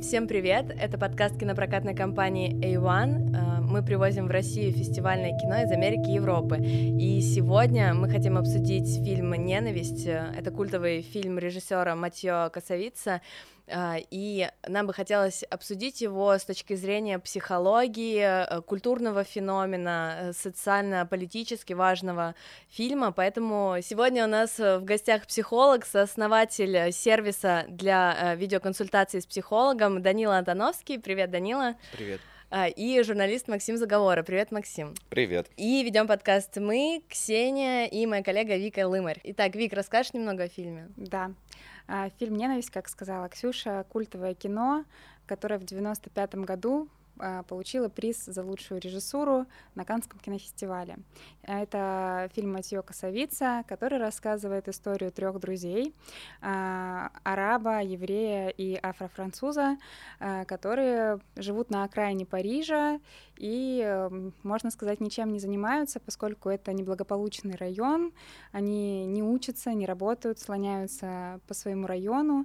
[0.00, 0.74] Всем привет!
[0.80, 3.36] Это подкаст кинопрокатной компании A1.
[3.70, 6.56] Мы привозим в Россию фестивальное кино из Америки и Европы.
[6.58, 10.06] И сегодня мы хотим обсудить фильм «Ненависть».
[10.06, 13.20] Это культовый фильм режиссера Матьё Косовица.
[13.68, 20.32] А, и нам бы хотелось обсудить его с точки зрения психологии, э, культурного феномена, э,
[20.32, 22.34] социально-политически важного
[22.68, 30.02] фильма, поэтому сегодня у нас э, в гостях психолог, сооснователь сервиса для видеоконсультаций с психологом
[30.02, 30.98] Данила Антоновский.
[30.98, 31.76] Привет, Данила.
[31.96, 32.20] Привет
[32.76, 34.22] и журналист Максим Заговора.
[34.22, 34.94] Привет, Максим.
[35.08, 35.48] Привет.
[35.56, 39.20] И ведем подкаст мы, Ксения и моя коллега Вика Лымарь.
[39.22, 40.88] Итак, Вик, расскажешь немного о фильме?
[40.96, 41.32] Да.
[41.86, 44.84] А, фильм «Ненависть», как сказала Ксюша, культовое кино,
[45.26, 46.99] которое в 95 году а,
[47.48, 50.98] получила приз за лучшую режиссуру на Канском кинофестивале.
[51.42, 55.94] Это фильм Матьё Косовица, который рассказывает историю трех друзей
[56.40, 59.76] а, араба, еврея и афрофранцуза,
[60.18, 63.00] а, которые живут на окраине Парижа
[63.36, 64.08] и,
[64.42, 68.12] можно сказать, ничем не занимаются, поскольку это неблагополучный район.
[68.52, 72.44] Они не учатся, не работают, слоняются по своему району.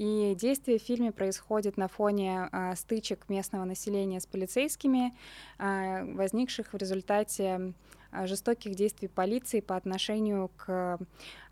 [0.00, 5.14] И действие в фильме происходит на фоне а, стычек местного населения с полицейскими,
[5.58, 7.74] а, возникших в результате
[8.10, 10.98] а, жестоких действий полиции по отношению к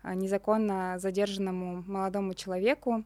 [0.01, 3.03] а, незаконно задержанному молодому человеку,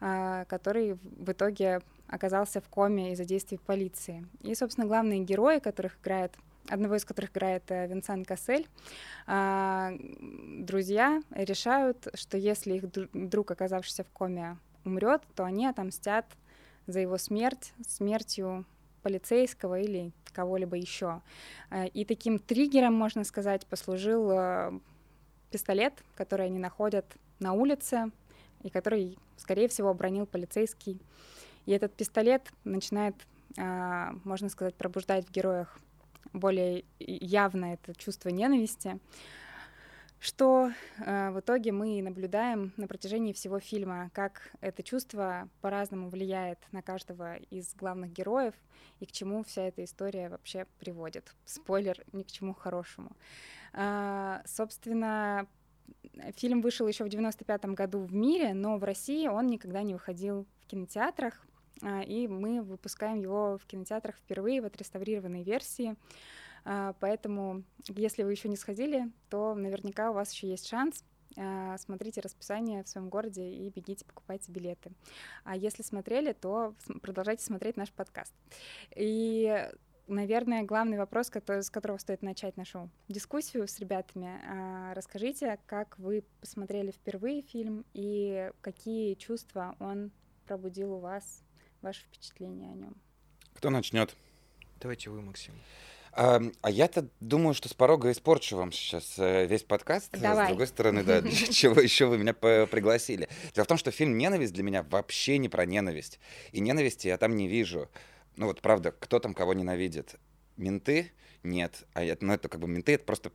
[0.00, 4.26] а, который в итоге оказался в коме из-за действий полиции.
[4.42, 6.34] И, собственно, главные герои, которых играет
[6.68, 8.66] одного из которых играет э, Винсан Кассель,
[9.26, 16.26] друзья решают, что если их друг, оказавшийся в коме, умрет, то они отомстят
[16.86, 18.64] за его смерть смертью
[19.02, 21.22] полицейского или кого-либо еще.
[21.70, 24.72] Э, и таким триггером, можно сказать, послужил э,
[25.50, 27.06] пистолет, который они находят
[27.38, 28.10] на улице
[28.62, 31.00] и который, скорее всего, обронил полицейский.
[31.66, 33.14] И этот пистолет начинает,
[33.56, 35.78] можно сказать, пробуждать в героях
[36.34, 38.98] более явно это чувство ненависти,
[40.24, 40.70] что
[41.04, 46.80] э, в итоге мы наблюдаем на протяжении всего фильма, как это чувство по-разному влияет на
[46.80, 48.54] каждого из главных героев
[49.00, 51.34] и к чему вся эта история вообще приводит.
[51.44, 53.10] Спойлер, ни к чему хорошему.
[53.74, 55.46] Э, собственно,
[56.36, 60.46] фильм вышел еще в 95 году в мире, но в России он никогда не выходил
[60.62, 61.46] в кинотеатрах.
[61.82, 65.90] А, и мы выпускаем его в кинотеатрах впервые в отреставрированной версии.
[65.90, 65.96] А,
[66.64, 71.04] поэтому, если вы еще не сходили, то наверняка у вас еще есть шанс.
[71.36, 74.92] А, смотрите расписание в своем городе и бегите, покупайте билеты.
[75.42, 78.32] А если смотрели, то продолжайте смотреть наш подкаст.
[78.94, 79.68] И
[80.06, 84.94] наверное, главный вопрос, который, с которого стоит начать нашу дискуссию с ребятами.
[84.94, 90.12] Расскажите, как вы посмотрели впервые фильм и какие чувства он
[90.46, 91.42] пробудил у вас
[91.80, 92.96] ваше впечатление о нем.
[93.54, 94.14] Кто начнет?
[94.80, 95.54] Давайте вы, Максим.
[96.16, 100.10] А, а я-то думаю, что с порога испорчу вам сейчас э, весь подкаст.
[100.12, 100.46] Давай.
[100.46, 103.28] С другой стороны, да, для чего еще вы меня пригласили.
[103.52, 106.20] Дело в том, что фильм «Ненависть» для меня вообще не про ненависть.
[106.52, 107.90] И ненависти я там не вижу.
[108.36, 110.14] Ну вот правда, кто там кого ненавидит?
[110.56, 111.10] Менты?
[111.42, 111.84] Нет.
[111.94, 113.32] А это, ну, это как бы менты, это просто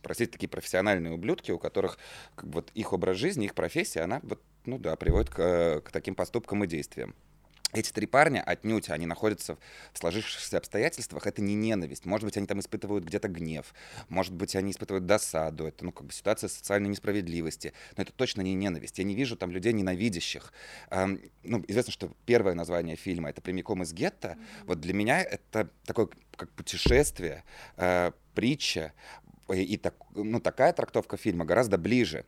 [0.00, 1.98] простите, такие профессиональные ублюдки, у которых
[2.34, 5.90] как бы, вот их образ жизни, их профессия, она вот, ну да, приводит к, к
[5.90, 7.14] таким поступкам и действиям.
[7.72, 9.56] Эти три парня отнюдь, они находятся
[9.92, 12.04] в сложившихся обстоятельствах, это не ненависть.
[12.04, 13.74] Может быть, они там испытывают где-то гнев,
[14.08, 18.42] может быть, они испытывают досаду, это, ну, как бы ситуация социальной несправедливости, но это точно
[18.42, 18.98] не ненависть.
[18.98, 20.52] Я не вижу там людей ненавидящих.
[20.90, 24.28] Эм, ну, известно, что первое название фильма— это «Прямиком из гетто».
[24.28, 24.64] Mm-hmm.
[24.66, 27.44] Вот для меня это такое как путешествие,
[27.76, 28.92] э, притча,
[29.52, 32.24] и, и так, ну, такая трактовка фильма гораздо ближе.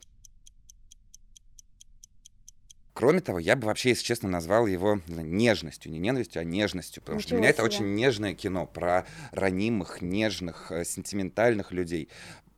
[2.94, 7.18] Кроме того, я бы вообще, если честно, назвал его нежностью, не ненавистью, а нежностью, потому
[7.18, 7.54] Ничего что для меня себе.
[7.54, 12.08] это очень нежное кино про ранимых, нежных, э, сентиментальных людей,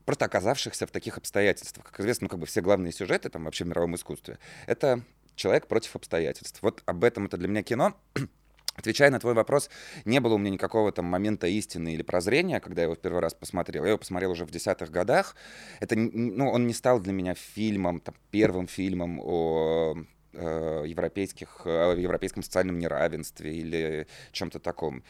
[0.04, 1.86] просто оказавшихся в таких обстоятельствах.
[1.86, 5.02] Как известно, ну, как бы все главные сюжеты там вообще в мировом искусстве— это
[5.36, 6.58] человек против обстоятельств.
[6.60, 7.96] Вот об этом это для меня кино.
[8.74, 9.70] Отвечая на твой вопрос,
[10.04, 13.22] не было у меня никакого там момента истины или прозрения, когда я его в первый
[13.22, 13.84] раз посмотрел.
[13.84, 15.34] Я его посмотрел уже в десятых годах.
[15.80, 19.96] Это, ну, он не стал для меня фильмом, там, первым фильмом о
[20.36, 25.02] европейских, о европейском социальном неравенстве или чем-то таком.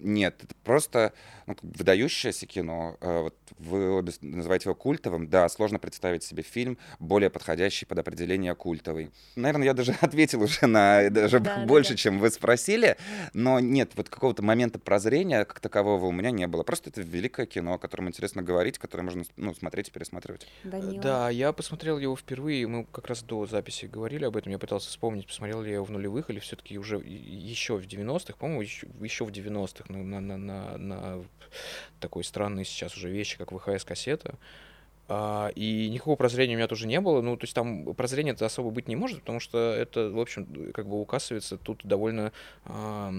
[0.00, 1.12] Нет, это просто
[1.46, 2.96] ну, выдающееся кино.
[3.00, 5.28] Э, вот вы обе называете его культовым.
[5.28, 9.10] Да, сложно представить себе фильм, более подходящий под определение культовый.
[9.36, 11.98] Наверное, я даже ответил уже на даже да, больше, да, да.
[11.98, 12.96] чем вы спросили.
[13.34, 16.62] Но нет, вот какого-то момента прозрения как такового у меня не было.
[16.62, 20.46] Просто это великое кино, о котором интересно говорить, которое можно ну, смотреть и пересматривать.
[20.64, 21.02] Данила.
[21.02, 22.66] Да, я посмотрел его впервые.
[22.66, 24.52] Мы как раз до записи говорили об этом.
[24.52, 28.34] Я пытался вспомнить, посмотрел ли я его в нулевых или все-таки уже еще в 90-х.
[28.38, 31.24] По-моему, еще, еще в 90-х на, на, на, на
[32.00, 34.34] такой странной сейчас уже вещи, как VHS-кассета.
[35.12, 37.20] А, и никакого прозрения у меня тоже не было.
[37.20, 40.70] Ну, то есть там прозрения это особо быть не может, потому что это, в общем,
[40.72, 42.30] как бы указывается тут довольно
[42.64, 43.12] а,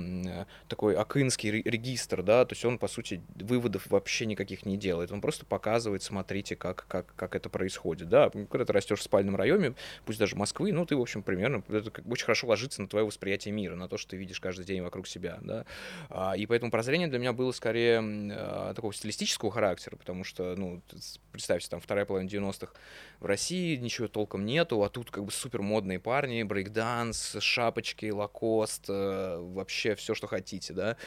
[0.70, 5.12] такой акынский регистр, да, то есть он, по сути, выводов вообще никаких не делает.
[5.12, 8.30] Он просто показывает, смотрите, как, как, как это происходит, да.
[8.30, 9.74] Когда ты растешь в спальном районе,
[10.06, 13.54] пусть даже Москвы, ну, ты, в общем, примерно, это очень хорошо ложится на твое восприятие
[13.54, 15.66] мира, на то, что ты видишь каждый день вокруг себя, да.
[16.10, 20.82] А, и поэтому прозрение для меня было скорее а, такого стилистического характера, потому что, ну,
[21.34, 22.74] представьте, там, вторая половина 90-х
[23.20, 28.86] в России ничего толком нету, а тут как бы супер модные парни, брейкданс, шапочки, лакост,
[28.90, 30.98] э, вообще все, что хотите, да.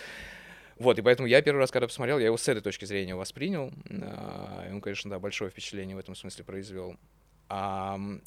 [0.77, 3.73] Вот, и поэтому я первый раз, когда посмотрел, я его с этой точки зрения воспринял.
[4.03, 6.97] А, и он, конечно, да, большое впечатление в этом смысле произвел.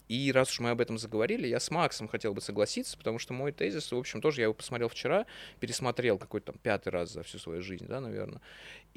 [0.07, 3.33] И раз уж мы об этом заговорили, я с Максом хотел бы согласиться, потому что
[3.33, 5.25] мой тезис, в общем, тоже я его посмотрел вчера,
[5.59, 8.41] пересмотрел какой-то там пятый раз за всю свою жизнь, да, наверное.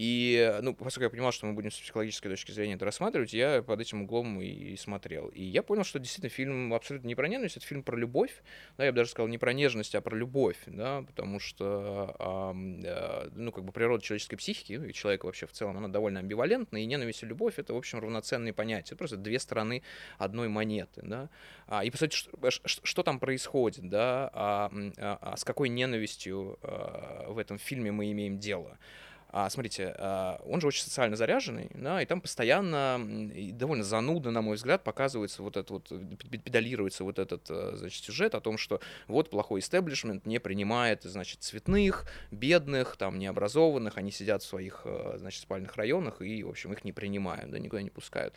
[0.02, 3.62] И, ну, поскольку я понимал, что мы будем с психологической точки зрения это рассматривать, я
[3.62, 5.28] под этим углом и, смотрел.
[5.28, 8.32] И я понял, что действительно фильм абсолютно не про ненависть, это фильм про любовь,
[8.78, 13.28] да, я бы даже сказал не про нежность, а про любовь, да, потому что, э,
[13.34, 16.78] ну, как бы природа человеческой психики, ну, и человека вообще в целом, она довольно амбивалентна,
[16.78, 19.82] и ненависть и любовь— это, в общем, равноценные понятия, это просто две стороны
[20.16, 21.28] одной монеты, да.
[21.66, 25.68] А, и, по сути, что, что, что там происходит, да, а, а, а с какой
[25.68, 28.78] ненавистью а, в этом фильме мы имеем дело.
[29.32, 33.00] А, смотрите, а, он же очень социально заряженный, да, и там постоянно
[33.32, 35.88] и довольно занудно, на мой взгляд, показывается вот этот вот,
[36.44, 41.42] педалируется вот этот, э, значит, сюжет о том, что вот плохой истеблишмент не принимает, значит,
[41.42, 46.72] цветных, бедных, там, необразованных, они сидят в своих, э, значит, спальных районах и, в общем,
[46.72, 48.34] их не принимают, да, никуда не пускают.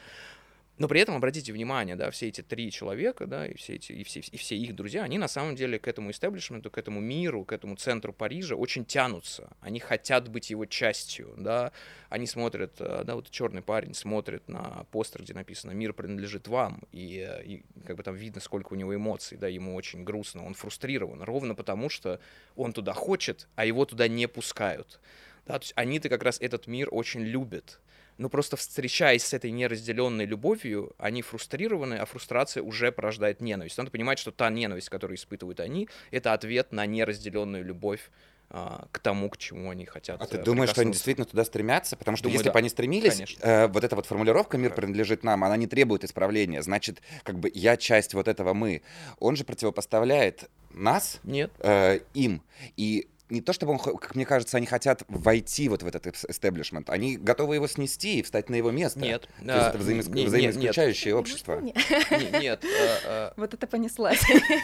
[0.83, 4.03] Но при этом обратите внимание, да, все эти три человека, да, и все эти, и
[4.03, 7.45] все, и все их друзья, они на самом деле к этому истеблишменту, к этому миру,
[7.45, 9.55] к этому центру Парижа очень тянутся.
[9.61, 11.71] Они хотят быть его частью, да.
[12.09, 16.83] Они смотрят, э, да, вот черный парень смотрит на постер, где написано «Мир принадлежит вам»,
[16.91, 20.45] и, э, и как бы там видно, сколько у него эмоций, да, ему очень грустно,
[20.45, 22.19] он фрустрирован, ровно потому что
[22.57, 24.99] он туда хочет, а его туда не пускают.
[25.45, 27.79] Да, то есть они-то как раз этот мир очень любят
[28.17, 33.77] но просто встречаясь с этой неразделенной любовью, они фрустрированы, а фрустрация уже порождает ненависть.
[33.77, 38.09] Надо понимать, что та ненависть, которую испытывают они, это ответ на неразделенную любовь
[38.55, 40.21] а, к тому, к чему они хотят.
[40.21, 41.97] А ты э, думаешь, что они действительно туда стремятся?
[41.97, 42.53] Потому что Думаю, если да.
[42.53, 46.61] бы они стремились, э, вот эта вот формулировка «мир принадлежит нам», она не требует исправления.
[46.61, 48.83] Значит, как бы я часть вот этого «мы».
[49.17, 51.51] Он же противопоставляет нас Нет.
[51.59, 52.43] Э, им.
[52.77, 56.89] И не то чтобы, он, как мне кажется, они хотят войти вот в этот эстеблишмент,
[56.89, 58.99] они готовы его снести и встать на его место.
[58.99, 59.27] Нет.
[59.45, 60.07] То есть это взаимоис...
[60.07, 61.19] не, взаимоисключающее нет.
[61.19, 61.59] общество.
[61.59, 61.75] Нет.
[62.39, 63.33] нет а, а.
[63.37, 64.21] Вот это понеслась.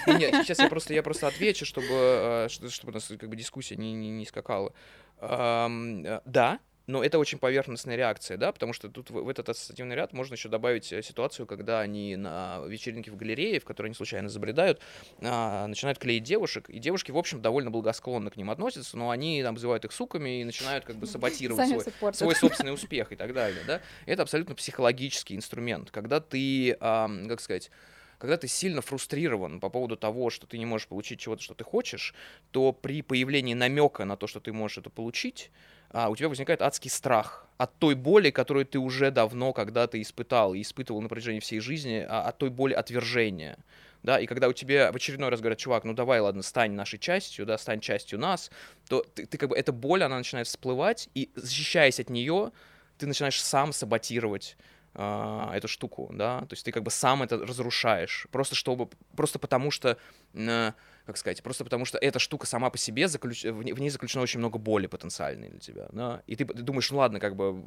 [0.08, 3.76] Нет, сейчас я просто, я просто отвечу, чтобы, а, чтобы у нас как бы дискуссия
[3.76, 4.74] не, не, не скакала.
[5.20, 6.60] Да,
[6.90, 10.34] но это очень поверхностная реакция, да, потому что тут в, в этот ассоциативный ряд можно
[10.34, 14.82] еще добавить э, ситуацию, когда они на вечеринке в галерее, в которой они случайно забредают,
[15.22, 19.44] а, начинают клеить девушек, и девушки, в общем, довольно благосклонно к ним относятся, но они
[19.44, 23.34] там называют их суками и начинают как бы саботировать свой, свой собственный успех и так
[23.34, 23.82] далее, да.
[24.08, 27.70] Это абсолютно психологический инструмент, когда ты, а, как сказать,
[28.18, 31.64] когда ты сильно фрустрирован по поводу того, что ты не можешь получить чего-то, что ты
[31.64, 32.16] хочешь,
[32.50, 35.52] то при появлении намека на то, что ты можешь это получить,
[35.92, 40.54] а, у тебя возникает адский страх от той боли, которую ты уже давно когда-то испытал
[40.54, 43.58] и испытывал на протяжении всей жизни, а, от той боли отвержения.
[44.02, 47.00] Да, и когда у тебя в очередной раз говорят, чувак, ну давай, ладно, стань нашей
[47.00, 48.50] частью, да, стань частью нас,
[48.88, 52.54] то ты, ты как бы, эта боль, она начинает всплывать, и защищаясь от нее,
[52.98, 54.56] ты начинаешь сам саботировать
[54.94, 59.38] э, эту штуку, да, то есть ты как бы сам это разрушаешь, просто чтобы, просто
[59.38, 59.98] потому что
[60.34, 60.72] э,
[61.10, 63.44] как сказать, просто потому что эта штука сама по себе, заключ...
[63.44, 66.98] в ней заключено очень много боли потенциальной для тебя, да, и ты, ты думаешь, ну
[67.00, 67.64] ладно, как бы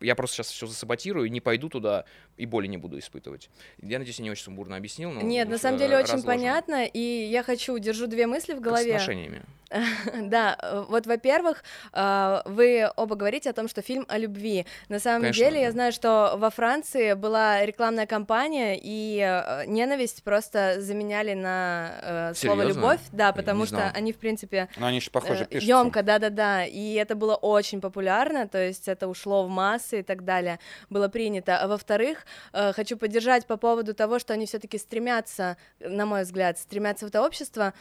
[0.00, 2.04] я просто сейчас все засаботирую, не пойду туда
[2.36, 3.50] и боли не буду испытывать.
[3.80, 5.10] Я надеюсь, я не очень сумбурно объяснил.
[5.10, 8.92] Но Нет, на самом деле очень понятно, и я хочу, держу две мысли в голове.
[8.92, 9.42] Как с отношениями.
[10.22, 14.66] Да, вот, во-первых, э, вы оба говорите о том, что фильм о любви.
[14.88, 15.60] На самом Конечно, деле, да.
[15.66, 22.34] я знаю, что во Франции была рекламная кампания, и э, ненависть просто заменяли на э,
[22.34, 22.80] слово Серьезно?
[22.80, 23.90] любовь, да, потому не что знал.
[23.94, 25.66] они, в принципе, Но они еще похоже пишутся.
[25.68, 30.24] Емко, да-да-да, и это было очень популярно, то есть это ушло в массы и так
[30.24, 30.58] далее,
[30.90, 31.58] было принято.
[31.58, 36.58] А во-вторых, э, хочу поддержать по поводу того, что они все-таки стремятся, на мой взгляд,
[36.58, 37.72] стремятся в это общество.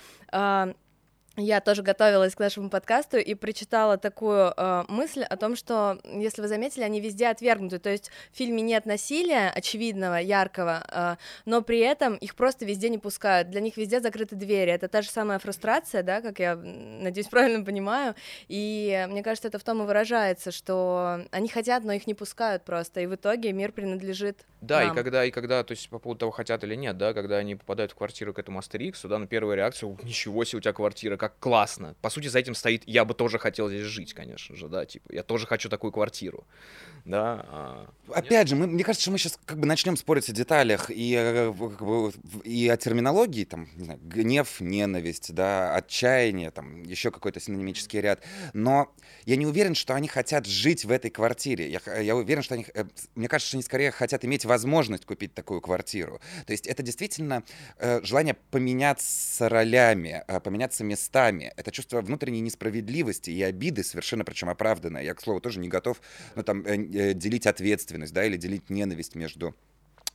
[1.38, 6.42] Я тоже готовилась к нашему подкасту и прочитала такую э, мысль о том, что, если
[6.42, 7.80] вы заметили, они везде отвергнуты.
[7.80, 11.15] То есть в фильме нет насилия очевидного, яркого, э,
[11.46, 13.50] но при этом их просто везде не пускают.
[13.50, 14.72] Для них везде закрыты двери.
[14.72, 18.15] Это та же самая фрустрация, да, как я надеюсь правильно понимаю.
[18.48, 22.63] И мне кажется, это в том и выражается, что они хотят, но их не пускают
[22.63, 23.01] просто.
[23.01, 24.96] И в итоге мир принадлежит Да, и нам.
[24.96, 27.92] когда, и когда, то есть по поводу того, хотят или нет, да, когда они попадают
[27.92, 31.18] в квартиру к этому Астериксу, да, на первая реакция, «Ух, ничего себе у тебя квартира,
[31.29, 31.96] как классно.
[32.01, 35.12] По сути, за этим стоит, я бы тоже хотел здесь жить, конечно же, да, типа,
[35.12, 36.46] я тоже хочу такую квартиру,
[37.03, 37.46] да.
[37.50, 40.89] а, Опять же, мы, мне кажется, что мы сейчас как бы начнем спорить о деталях
[40.89, 41.53] и, э,
[42.44, 48.24] и о терминологии, там, не знаю, гнев, ненависть, да, отчаяние, там, еще какой-то синонимический ряд.
[48.53, 48.94] Но
[49.25, 51.70] я не уверен, что они хотят жить в этой квартире.
[51.70, 55.34] Я, я уверен, что они, э, мне кажется, что они скорее хотят иметь возможность купить
[55.34, 56.20] такую квартиру.
[56.46, 57.44] То есть это действительно
[57.77, 61.15] э, желание поменяться ролями, э, поменяться местами.
[61.16, 65.02] Это чувство внутренней несправедливости и обиды, совершенно причем оправданное.
[65.02, 66.02] Я, к слову, тоже не готов
[66.36, 69.56] ну, там, э, э, делить ответственность, да, или делить ненависть между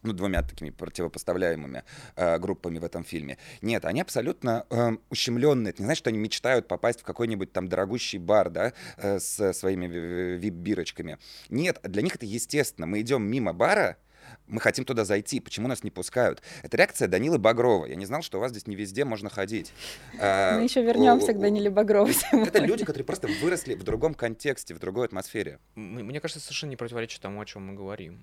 [0.02, 1.84] ну, двумя такими противопоставляемыми
[2.16, 3.38] э, группами в этом фильме.
[3.62, 5.70] Нет, они абсолютно э, ущемленные.
[5.70, 9.52] Это не значит, что они мечтают попасть в какой-нибудь там дорогущий бар, да, э, с
[9.52, 11.18] своими ви- вип-бирочками.
[11.48, 12.86] Нет, для них это естественно.
[12.86, 13.96] Мы идем мимо бара,
[14.46, 16.42] мы хотим туда зайти, почему нас не пускают?
[16.62, 17.86] Это реакция Данилы Багрова.
[17.86, 19.72] Я не знал, что у вас здесь не везде можно ходить.
[20.14, 22.10] Мы еще у- вернемся к Даниле Багрову.
[22.32, 25.58] Это люди, которые просто выросли в другом контексте, в другой атмосфере.
[25.74, 28.20] Мне кажется, совершенно не противоречит тому, о чем мы говорим.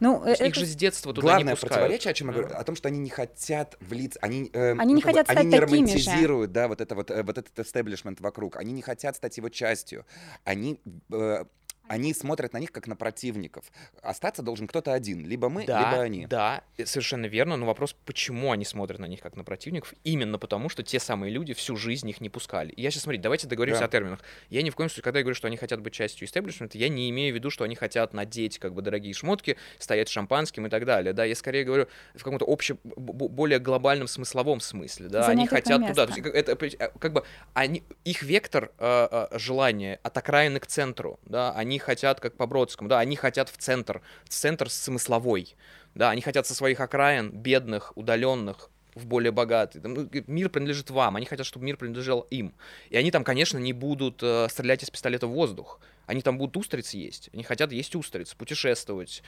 [0.00, 1.74] Ну, есть э, Их же с детства туда Главное не пускают.
[1.74, 2.40] противоречие, о чем я Да.
[2.40, 5.36] говорю, о том, что они не хотят влиться, они, э, Они не бы, хотят они
[5.36, 5.92] стать не такими же.
[6.06, 9.48] романтизируют, да, вот это вот, э, вот этот эстеблишмент вокруг, они не хотят стать его
[9.48, 10.04] частью,
[10.44, 10.80] они
[11.12, 11.44] э,
[11.88, 13.64] они смотрят на них как на противников.
[14.02, 16.26] Остаться должен кто-то один, либо мы, да, либо они.
[16.26, 19.94] Да, э, совершенно верно, но вопрос, почему они смотрят на них как на противников?
[20.04, 22.72] Именно потому, что те самые люди всю жизнь их не пускали.
[22.72, 23.86] И я сейчас, смотрите, давайте договоримся Да.
[23.86, 24.20] о терминах.
[24.50, 26.88] Я ни в коем случае, когда я говорю, что они хотят быть частью истеблишмента, я
[26.88, 30.70] не имею в виду, что они хотят надеть как бы дорогие шмотки, стоять шампанским и
[30.70, 31.12] так далее.
[31.12, 35.08] Да, я скорее говорю в каком-то общем, более глобальном смысловом смысле.
[35.08, 36.06] Да, они Занять это хотят туда.
[36.06, 36.14] То место.
[36.14, 40.66] есть, как- это, э, как бы они, их вектор э, э, желания от окраины к
[40.66, 41.18] центру.
[41.24, 45.56] Да, они хотят, как по Бродскому, да, они хотят в центр, в центр смысловой.
[45.94, 49.80] Да, они хотят со своих окраин, бедных, удаленных, в более богатый.
[49.80, 52.54] Там, ну, мир принадлежит вам, они хотят, чтобы мир принадлежал им.
[52.90, 55.80] И они там, конечно, не будут э, стрелять из пистолета в воздух.
[56.06, 57.30] Они там будут устриц есть.
[57.32, 59.22] Они хотят есть устриц, путешествовать.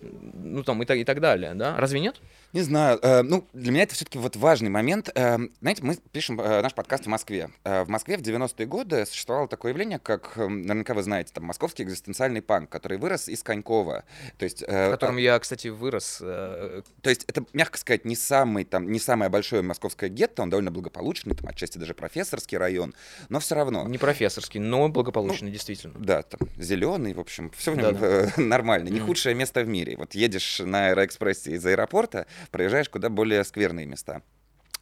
[0.00, 1.76] Ну там и так, и так далее, да?
[1.76, 2.20] Разве нет?
[2.56, 5.10] Не знаю, э, ну, для меня это все-таки вот важный момент.
[5.14, 7.50] Э, знаете, мы пишем э, наш подкаст в Москве.
[7.64, 11.44] Э, в Москве в 90-е годы существовало такое явление, как, э, наверняка вы знаете, там,
[11.44, 14.04] московский экзистенциальный панк, который вырос из Конькова.
[14.38, 16.20] То есть, э, В котором я, кстати, вырос.
[16.22, 20.48] э, То есть это, мягко сказать, не самый там, не самое большое московское гетто, он
[20.48, 22.94] довольно благополучный, там отчасти даже профессорский район,
[23.28, 23.86] но все равно.
[23.86, 25.92] Не профессорский, но благополучный, действительно.
[25.98, 28.06] Да, там зеленый, в общем, все в нем Да-да.
[28.06, 28.88] э, нормально.
[28.88, 29.98] Не худшее место в мире.
[29.98, 34.22] Вот едешь на аэроэкспрессе из аэропорта, проезжаешь куда более скверные места.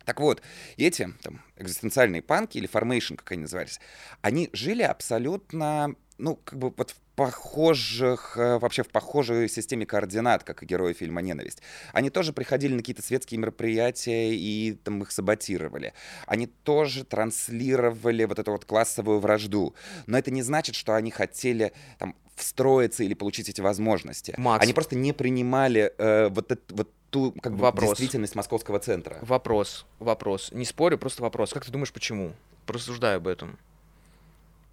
[0.04, 0.42] Так вот,
[0.76, 3.80] эти там, экзистенциальные панки или формейшн, как они назывались,
[4.20, 10.42] они жили абсолютно, ну, как бы вот в похожих, э, вообще в похожей системе координат,
[10.42, 11.62] как и герои фильма «Ненависть».
[11.92, 15.94] Они тоже приходили на какие-то светские мероприятия и там их саботировали.
[16.26, 19.74] Они тоже транслировали вот эту вот классовую вражду.
[20.06, 24.34] Но это не значит, что они хотели там встроиться или получить эти возможности.
[24.36, 24.62] Макс.
[24.62, 27.90] Они просто не принимали э, вот, это, вот ту как бы, Вопрос.
[27.90, 29.18] действительность московского центра.
[29.22, 30.50] Вопрос, вопрос.
[30.52, 31.52] Не спорю, просто вопрос.
[31.52, 32.32] Как ты думаешь, почему?
[32.66, 33.56] Просуждай об этом.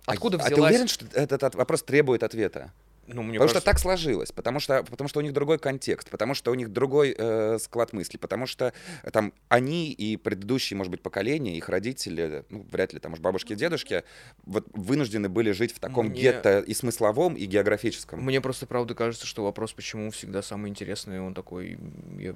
[0.05, 0.71] А- Откуда а, ты взялась...
[0.71, 2.71] уверен, что этот, от- вопрос требует ответа?
[3.07, 6.09] Ну, мне потому кажется- что так сложилось, потому что, потому что у них другой контекст,
[6.09, 10.77] потому что у них другой э, склад мысли, потому что э, там они и предыдущие,
[10.77, 14.03] может быть, поколения, их родители, ну, вряд ли там уж бабушки и дедушки,
[14.45, 18.21] вот вынуждены были жить в таком Мне- гетто и смысловом, и географическом.
[18.23, 21.77] Мне просто правда кажется, что вопрос, почему всегда самый интересный, он такой,
[22.17, 22.35] я,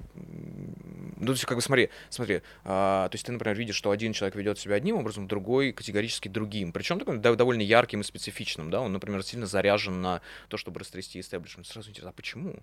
[1.18, 4.12] Ну, то есть, как бы смотри, смотри, а, то есть ты, например, видишь, что один
[4.12, 6.72] человек ведет себя одним образом, другой категорически другим.
[6.72, 11.20] Причем такой довольно ярким и специфичным, да, он, например, сильно заряжен на то, чтобы растрясти
[11.20, 11.66] истеблишмент.
[11.66, 12.62] Сразу интересно, а почему?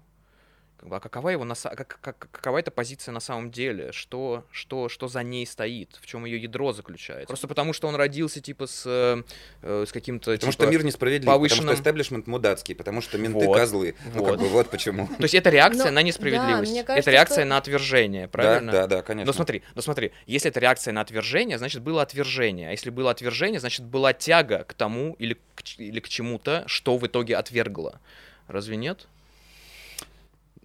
[0.90, 5.08] А какова его на, как, как, какова эта позиция на самом деле, что, что, что
[5.08, 7.28] за ней стоит, в чем ее ядро заключается.
[7.28, 11.26] Просто потому, что он родился типа с, э, с каким-то Потому типа, что мир несправедлив,
[11.32, 11.62] повышенным...
[11.62, 13.96] потому что истеблишмент мудацкий, потому что менты Вот, козлы.
[14.14, 14.40] Ну, как вот.
[14.40, 15.08] бы, вот почему.
[15.08, 18.24] То есть это реакция Но- на несправедливость, да, мне это кажется, реакция что- на отвержение,
[18.24, 18.72] Да, правильно?
[18.72, 19.26] да, да, конечно.
[19.28, 22.70] Но смотри, но смотри, если это реакция на отвержение, значит было отвержение.
[22.70, 26.98] А если было отвержение, значит была тяга к тому или к, или к чему-то, что
[26.98, 28.00] в итоге отвергло.
[28.48, 29.08] Разве нет?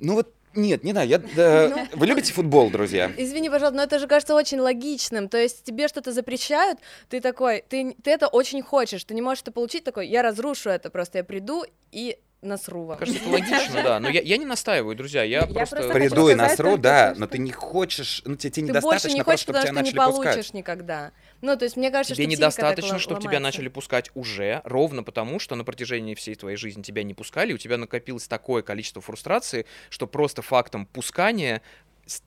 [0.00, 1.18] Ну вот, нет, не знаю, я...
[1.18, 1.86] да, Ну.
[1.98, 3.12] Вы любите футбол, друзья?
[3.16, 5.28] Извини, пожалуйста, но это же кажется очень логичным.
[5.28, 6.78] То есть тебе что-то запрещают,
[7.08, 10.70] ты такой, ты, ты это очень хочешь, ты не можешь это получить, такой, я разрушу
[10.70, 12.98] это просто, я приду и насру вам.
[12.98, 14.00] Кажется, это логично, да.
[14.00, 15.22] Но я, я не настаиваю, друзья.
[15.24, 15.76] Я, Я просто...
[15.76, 19.16] просто Приду и насру, да, но ты не хочешь, ну тебе, тебе Ты больше недостаточно
[19.16, 20.34] не просто, хочешь, чтобы потому тебя что не начали пускать.
[20.34, 21.12] получишь никогда.
[21.40, 25.38] Ну, то есть мне кажется, Тебе что недостаточно, чтобы тебя начали пускать уже, ровно потому,
[25.38, 29.66] что на протяжении всей твоей жизни тебя не пускали, у тебя накопилось такое количество фрустрации,
[29.88, 31.62] что просто фактом пускания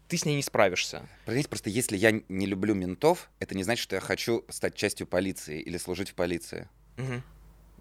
[0.08, 1.10] ты с ней не справишься.
[1.26, 5.08] Понимаете, просто если я не люблю ментов, это не значит, что я хочу стать частью
[5.08, 6.70] полиции или служить в полиции.
[6.98, 7.24] Мгм.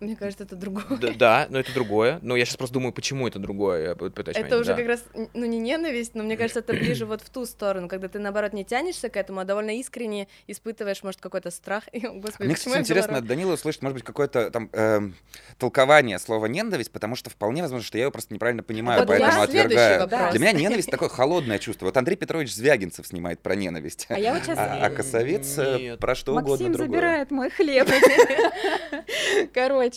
[0.00, 0.84] Мне кажется, это другое.
[0.98, 2.18] Д- Да, но это другое.
[2.22, 3.88] Но я сейчас просто думаю, почему это другое.
[3.90, 4.76] Я пытаюсь Это понять, уже да.
[4.76, 5.04] как раз,
[5.34, 8.52] ну, не ненависть, но мне кажется, это ближе вот в ту сторону, когда ты, наоборот,
[8.54, 11.84] не тянешься к этому, а довольно искренне испытываешь, может, какой-то страх.
[11.92, 15.14] Господи, Мне, кстати, интересно от Данила услышать, может быть, какое-то там эм,
[15.58, 19.12] толкование слова ненависть, потому что вполне возможно, что я его просто неправильно понимаю, Вот у
[19.12, 20.00] меня поэтому отвергаю.
[20.00, 20.30] вопрос.
[20.30, 21.84] Для меня ненависть такое холодное чувство.
[21.86, 24.06] Вот Андрей Петрович Звягинцев снимает про ненависть.
[24.08, 24.58] А я вот сейчас...
[24.58, 25.98] А, а Косовец э, Нет.
[26.00, 26.88] про что угодно Максим другое.
[26.88, 27.88] забирает мой хлеб.
[29.52, 29.89] Короче,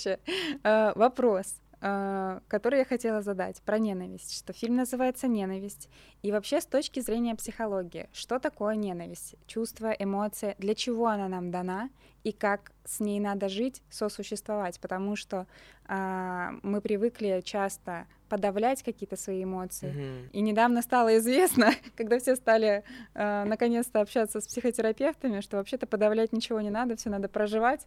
[0.64, 5.90] э, вопрос, э, который я хотела задать про ненависть, что фильм называется «Ненависть».
[6.22, 9.36] И вообще с точки зрения психологии, что такое ненависть?
[9.48, 11.90] Чувство, эмоция, для чего она нам дана
[12.24, 14.80] и как с ней надо жить, сосуществовать?
[14.80, 15.46] Потому что
[15.86, 20.30] а, мы привыкли часто подавлять какие-то свои эмоции, Мгм.
[20.32, 26.34] и недавно стало известно, когда все стали э, наконец-то общаться с психотерапевтами, что вообще-то подавлять
[26.34, 27.86] ничего не надо, все надо проживать.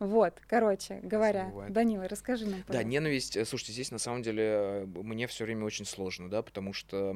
[0.00, 1.52] Вот, короче говоря.
[1.68, 2.60] Данила, расскажи нам.
[2.60, 2.88] Да, пожалуйста.
[2.90, 6.72] ненависть, э, слушайте, здесь на самом деле э, мне все время очень сложно, да, потому
[6.72, 7.14] что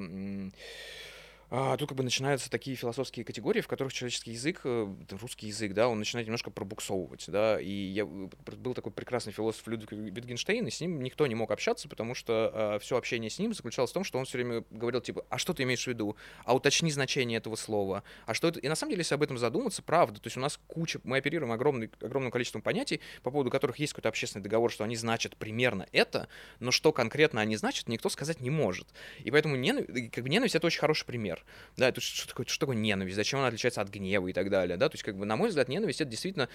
[1.51, 5.89] тут как бы начинаются такие философские категории, в которых человеческий язык, э, русский язык, да,
[5.89, 8.07] он начинает немножко пробуксовывать, да, и я, э,
[8.57, 12.79] был такой прекрасный философ Людвиг Wittgenstein, и с ним никто не мог общаться, потому что
[12.83, 15.55] все общение с ним заключалось в том, что он все время говорил, типа, а что
[15.55, 16.17] ты имеешь в виду?
[16.45, 18.03] А уточни значение этого слова.
[18.27, 18.61] А что это?
[18.61, 21.19] И на самом деле, если об этом задуматься, правда, то есть у нас куча, мы
[21.19, 25.37] оперируем огромный, огромным количеством понятий, по поводу которых есть какой-то общественный договор, что они значат
[25.37, 26.29] примерно это,
[26.61, 28.89] но что конкретно они значат, никто сказать не может.
[29.21, 31.38] И поэтому ненависть, как бы ненависть это очень хороший пример.
[31.77, 34.51] Да, то есть что такое, что такое ненависть, зачем она отличается от гнева и так
[34.51, 36.49] далее, да, то есть как бы на мой взгляд ненависть это действительно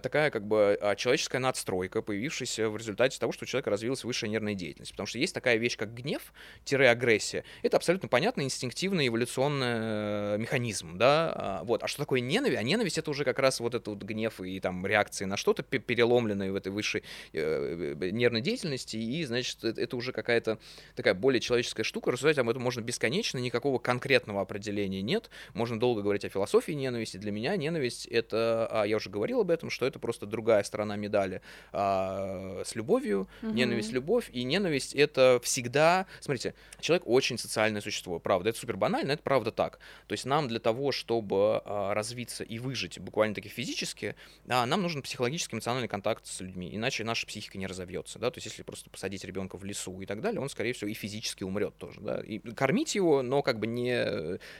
[0.00, 4.28] такая как бы а, человеческая надстройка, появившаяся в результате того, что у человека развилась высшая
[4.28, 10.36] нервная деятельность, потому что есть такая вещь, как гнев-агрессия, это абсолютно понятный инстинктивный эволюционный э,
[10.38, 12.58] механизм, да, а, вот, а что такое ненависть?
[12.58, 15.62] А ненависть это уже как раз вот этот вот гнев и там реакции на что-то
[15.62, 20.58] пе- переломленное в этой высшей э, э, нервной деятельности, и, значит, это это уже какая-то
[20.94, 26.02] такая более человеческая штука, рассуждать об этом можно бесконечно, никакого конкретного определения нет, можно долго
[26.02, 29.86] говорить о философии ненависти, для меня ненависть это, а, я уже говорил об этом, что
[29.86, 33.54] это просто другая сторона медали а, с любовью, Мгм.
[33.54, 39.12] ненависть, любовь, и ненависть это всегда, смотрите, человек очень социальное существо, правда, это супер банально,
[39.12, 44.14] это правда так, то есть нам для того, чтобы а, развиться и выжить буквально-таки физически,
[44.48, 48.38] а, нам нужен психологический эмоциональный контакт с людьми, иначе наша психика не разовьется, да, то
[48.38, 51.44] есть если просто посадить ребенка в лесу и так далее, он, скорее всего, и физически
[51.44, 53.89] умрет тоже, да, и кормить его, но как бы не,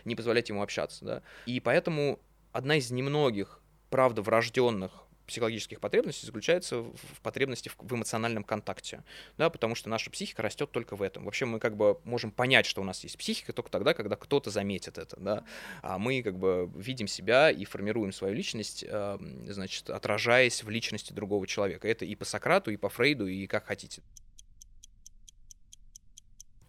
[0.04, 2.18] не позволять ему общаться, да, и поэтому
[2.52, 9.04] одна из немногих, правда, врожденных психологических потребностей заключается в потребности в, эмоциональном контакте,
[9.38, 11.24] да, потому что наша психика растет только в этом.
[11.24, 14.50] Вообще мы как бы можем понять, что у нас есть психика только тогда, когда кто-то
[14.50, 15.44] заметит это, да,
[15.82, 21.12] а мы как бы видим себя и формируем свою личность, э, значит, отражаясь в личности
[21.12, 21.86] другого человека.
[21.86, 24.02] Это и по Сократу, и по Фрейду, и как хотите.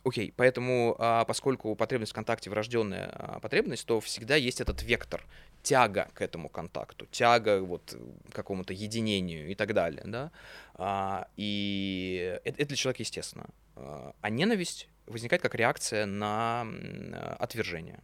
[0.04, 5.24] Окей, поэтому, а, поскольку потребность в контакте врожденная а, потребность, то всегда есть этот вектор,
[5.62, 7.96] тяга к этому контакту, тяга вот
[8.32, 10.32] к какому-то единению и так далее, да.
[10.74, 13.48] А, и это, для человека естественно.
[13.76, 16.68] А ненависть возникает как реакция на
[17.40, 18.00] отвержение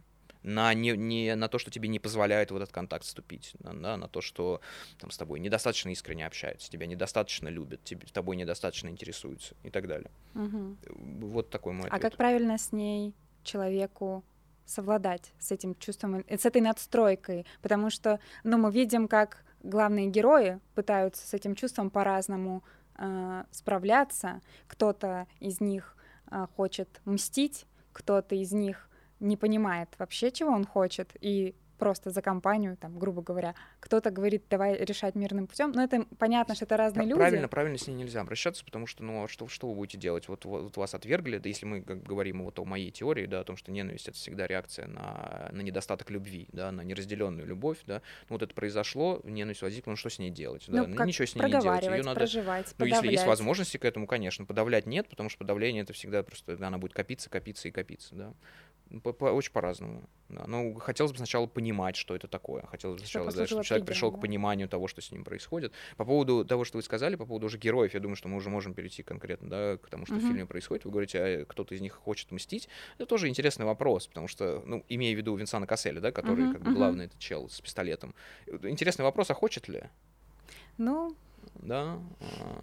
[0.48, 3.96] на, не, не, на то, что тебе не позволяет в этот контакт вступить, на, на,
[3.96, 4.60] на то, что
[4.98, 9.86] там, с тобой недостаточно искренне общаются, тебя недостаточно любят, тебе, тобой недостаточно интересуются и так
[9.86, 10.10] далее.
[10.34, 10.78] Мгм.
[11.20, 12.02] Вот такой мой А ответ.
[12.02, 14.24] как правильно с ней человеку
[14.64, 20.60] совладать с этим чувством, с этой надстройкой, потому что, ну, мы видим, как главные герои
[20.74, 22.62] пытаются с этим чувством по-разному
[22.96, 24.40] э, справляться.
[24.66, 25.96] Кто-то из них
[26.30, 28.87] э, хочет мстить, кто-то из них
[29.20, 33.54] не понимает вообще, чего он хочет, и просто за компанию, там, грубо говоря.
[33.80, 35.72] Кто-то говорит, давай решать мирным путем.
[35.72, 37.18] Но это понятно, что это разные люди.
[37.18, 40.28] Правильно, правильно с ней нельзя обращаться, потому что, ну, а что, что вы будете делать?
[40.28, 43.44] Вот, вот вас отвергли, да если мы как, говорим вот о моей теории, да, о
[43.44, 48.02] том, что ненависть— это всегда реакция на, на недостаток любви, да, на неразделенную любовь, да.
[48.28, 50.64] Ну, вот это произошло, ненависть возникла, ну, что с ней делать?
[50.68, 50.86] Да?
[50.86, 51.82] Ну, как Ничего с ней не делать.
[51.82, 52.20] Ее надо...
[52.20, 54.44] проживать, Ну, если есть возможности к этому, конечно.
[54.44, 58.34] Подавлять нет, потому что подавление— это всегда просто, она будет копиться, копиться и копиться, да.
[58.90, 60.08] Ну, По, по- очень по-разному.
[60.28, 60.44] Да.
[60.46, 62.62] Ну, хотелось бы сначала понимать, что это такое.
[62.66, 64.28] Хотелось бы сначала, да, чтобы человек пришел к предельно.
[64.28, 65.72] пониманию того, что с ним происходит.
[65.96, 68.50] По поводу того, что вы сказали, по поводу уже героев, я думаю, что мы уже
[68.50, 70.26] можем перейти конкретно да, к тому, что в Мгм.
[70.26, 70.84] фильме происходит.
[70.84, 72.68] Вы говорите, а кто-то из них хочет мстить.
[72.96, 76.52] Это тоже интересный вопрос, потому что, ну, имея в виду Винсана Касселя, да, который Мгм,
[76.52, 76.78] как бы мгм.
[76.78, 78.14] главный этот чел с пистолетом.
[78.62, 79.84] Интересный вопрос, а хочет ли?
[80.76, 81.14] Ну,
[81.54, 81.98] Да.
[82.20, 82.62] а,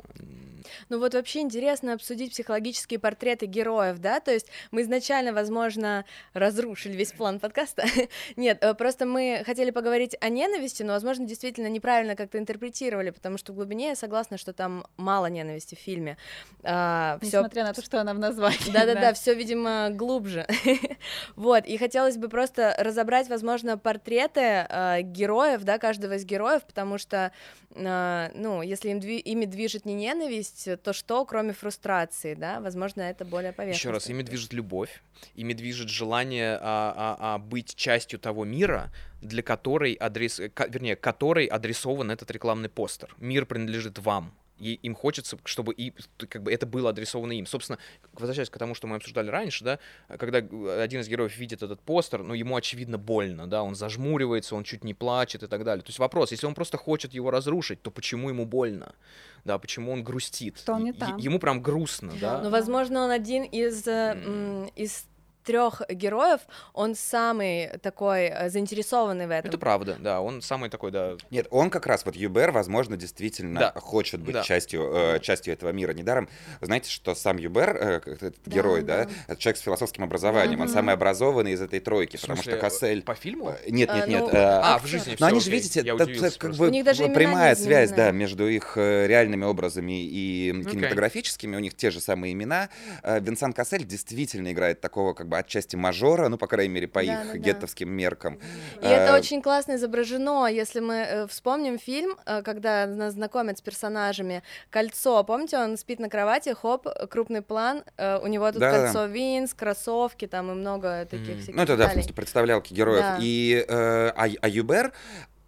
[0.90, 6.94] Ну вот вообще интересно обсудить психологические портреты героев, да, то есть мы изначально, возможно, разрушили
[6.94, 7.86] весь план подкаста.
[8.36, 13.38] Нет, э, просто мы хотели поговорить о ненависти, но, возможно, действительно неправильно как-то интерпретировали, потому
[13.38, 16.18] что в глубине я согласна, что там мало ненависти в фильме.
[16.62, 18.72] Все несмотря на то, что она в названии.
[18.72, 20.48] да-да-да, все, видимо, глубже.
[21.36, 26.98] вот, и хотелось бы просто разобрать, возможно, портреты э, героев, да, каждого из героев, потому
[26.98, 27.32] что,
[27.72, 33.02] э, ну, если им дви- ими движет не ненависть, то что, кроме фрустрации, да, возможно,
[33.02, 33.90] это более поверхностно.
[33.90, 35.02] Еще раз, ими движет любовь,
[35.36, 41.46] ими движет желание а, а, а, быть частью того мира, для которой адрес, вернее, которой
[41.46, 43.16] адресован этот рекламный постер.
[43.20, 44.34] Мир принадлежит вам.
[44.60, 45.94] И им хочется, чтобы и,
[46.30, 47.46] как бы это было адресовано им.
[47.46, 47.78] Собственно,
[48.14, 49.80] возвращаясь к тому, что мы обсуждали раньше, да,
[50.18, 54.64] когда один из героев видит этот постер, ну, ему очевидно больно, да, он зажмуривается, он
[54.64, 55.84] чуть не плачет и так далее.
[55.84, 58.96] То есть вопрос, если он просто хочет его разрушить, то почему ему больно?
[59.44, 60.58] Да, почему он грустит?
[60.58, 61.18] Что он не Е- там.
[61.18, 62.42] Ему прям грустно, да?
[62.42, 65.06] Ну, возможно, он один из, э, из
[65.46, 66.42] трех героев,
[66.74, 69.50] он самый такой э, заинтересованный в этом.
[69.50, 73.60] Это правда, да, он самый такой, да, Нет, он как раз, вот Юбер, возможно, действительно
[73.60, 73.74] Да.
[73.80, 74.44] хочет быть Да.
[74.44, 75.94] частью, э, частью этого мира.
[75.94, 76.28] Недаром,
[76.62, 79.12] знаете, что сам Юбер, э, этот герой, да, да.
[79.28, 80.74] это человек с философским образованием, он Мгм.
[80.74, 83.04] самый образованный из этой тройки, потому что Кассель...
[83.04, 83.50] По фильму?
[83.50, 84.22] Э, Нет, А, нет, нет.
[84.24, 87.04] ну, э, А, в жизни Но они же, видите, это, как бы У них даже
[87.04, 92.00] имена прямая связь, да, между их э, реальными образами и кинематографическими, у них те же
[92.00, 92.70] самые имена.
[93.04, 97.00] Э, Винсан Кассель действительно играет такого, как бы, отчасти мажора, ну, по крайней мере, по
[97.00, 97.38] их Да-да-да.
[97.38, 98.40] геттовским меркам.
[98.82, 103.58] И это Э, очень классно изображено, если мы э, вспомним фильм, э, когда нас знакомят
[103.58, 104.44] с персонажами.
[104.70, 108.84] Кольцо, помните, он спит на кровати, хоп, крупный план, у него тут Да-да-да.
[108.86, 111.38] кольцо Винс, кроссовки, там и много таких Мгм.
[111.40, 113.02] всяких Ну, это да, в смысле, представлялки героев.
[113.02, 113.18] Да.
[113.22, 114.94] И а, а Юбер,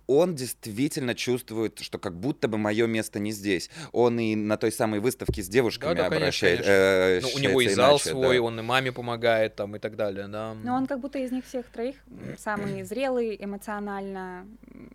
[0.08, 3.70] он действительно чувствует, что как будто бы мое место не здесь.
[3.92, 6.58] Он и на той самой выставке с девушками Да-да, конечно, обращает.
[6.60, 6.72] конечно.
[6.72, 8.42] э, Ну, у него и зал иначе, свой, да.
[8.44, 10.54] он и маме помогает там и так далее, да.
[10.64, 11.98] Но он как будто из них всех троих
[12.38, 14.48] самый зрелый, эмоционально.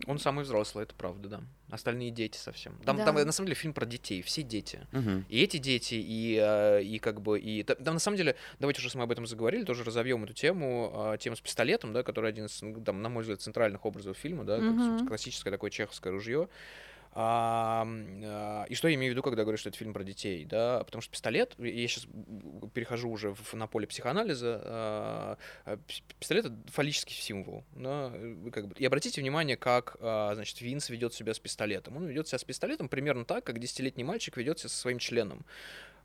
[0.07, 1.41] Он самый взрослый, это правда, да.
[1.73, 2.77] Остальные дети совсем.
[2.85, 3.05] Там, Да.
[3.05, 4.85] там на самом деле фильм про детей, все дети.
[4.91, 5.25] Мгм.
[5.27, 8.79] И эти дети, и, э, и как бы, и та- там на самом деле, давайте
[8.79, 12.29] уже, мы об этом заговорили, тоже разовьем эту тему, а, тему с пистолетом, да, который
[12.29, 15.07] один из, ну, там, на мой взгляд, центральных образов фильма, да, как Мгм.
[15.07, 16.47] классическое такое чеховское ружье.
[17.15, 17.85] А,
[18.69, 21.01] и что я имею в виду, когда говорю, что это фильм про детей, да, потому
[21.01, 22.07] что пистолет, я сейчас
[22.73, 28.11] перехожу уже в- на поле психоанализа, а, а, пи- пистолет это фаллический символ, да,
[28.51, 31.97] как бы, и обратите внимание, как, а, значит, Винс ведет себя с пистолетом.
[31.97, 35.45] Он ведет себя с пистолетом примерно так, как десятилетний мальчик ведет себя со своим членом.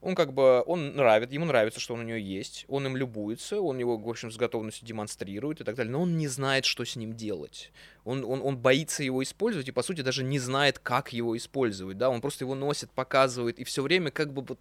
[0.00, 3.61] Он как бы, он нравит, ему нравится, что он у нее есть, он им любуется,
[3.61, 6.84] он его, в общем, с готовностью демонстрирует и так далее, но он не знает, что
[6.84, 7.72] с ним делать.
[8.04, 11.98] Он, он, он боится его использовать и, по сути, даже не знает, как его использовать,
[11.98, 14.61] да, он просто его носит, показывает, и все время как бы вот,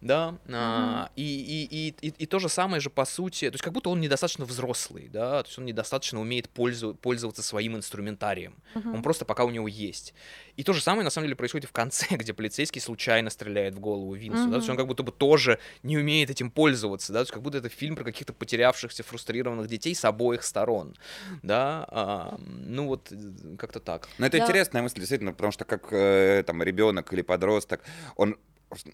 [0.00, 3.64] да, а, и, и, и, и, и то же самое же, по сути, то есть
[3.64, 8.54] как будто он недостаточно взрослый, да, то есть он недостаточно умеет пользу- пользоваться своим инструментарием,
[8.74, 10.14] он просто пока у него есть.
[10.56, 13.74] И то же самое, на самом деле, происходит и в конце, где полицейский случайно стреляет
[13.74, 17.12] в голову Винсу, да, то есть он как будто бы тоже не умеет этим пользоваться,
[17.12, 20.94] да, то есть как будто это фильм про каких-то потерявшихся, фрустрированных детей с обоих сторон,
[21.42, 23.16] да, а, ну вот э,
[23.58, 24.08] как-то так.
[24.18, 24.44] Но это Да.
[24.44, 27.82] интересная мысль, действительно, потому что как э, там ребенок или подросток,
[28.16, 28.36] он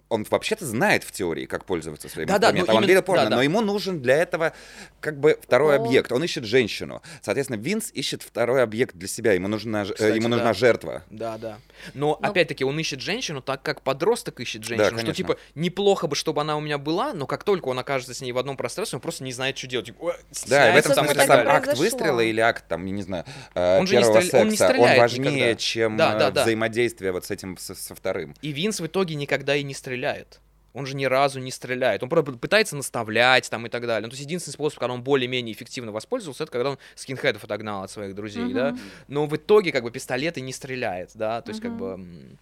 [0.09, 2.75] он вообще-то знает в теории, как пользоваться своим ну инструментом.
[2.75, 3.35] он именно- видел порно, да-да.
[3.37, 4.53] но ему нужен для этого
[5.01, 5.87] как бы второй Пол.
[5.87, 6.11] объект.
[6.11, 7.01] Он ищет женщину.
[7.21, 9.33] Соответственно, Винс ищет второй объект для себя.
[9.33, 10.35] Ему нужна, э, Кстати, ему да.
[10.35, 11.03] нужна жертва.
[11.09, 11.57] Да, да.
[11.93, 14.89] Но Ну- опять-таки он ищет женщину так, как подросток ищет женщину.
[14.89, 15.13] что конечно.
[15.15, 18.31] типа неплохо бы, чтобы она у меня была, но как только он окажется с ней
[18.31, 19.87] в одном пространстве, он просто не знает, что делать.
[19.87, 20.13] Типа, «Ой,
[20.47, 23.79] Да, и в этом и сам акт выстрела или акт, там, я не знаю, э,
[23.79, 25.55] Он же не первого стрель- он не секса, он важнее, никогда.
[25.55, 26.41] чем Да, э, да, да.
[26.43, 28.35] взаимодействие вот с этим, со, со вторым.
[28.41, 30.39] И Винс в итоге никогда и не стреляет.
[30.73, 32.01] Он же ни разу не стреляет.
[32.03, 34.07] Он просто пытается наставлять там и так далее.
[34.07, 37.83] Ну, то есть единственный способ, когда он более-менее эффективно воспользовался, это когда он скинхедов отогнал
[37.83, 38.71] от своих друзей, да.
[38.71, 38.79] Мгм.
[39.07, 41.41] Но в итоге как бы пистолет и не стреляет, да.
[41.41, 41.77] То есть как Мгм.
[41.77, 42.37] бы...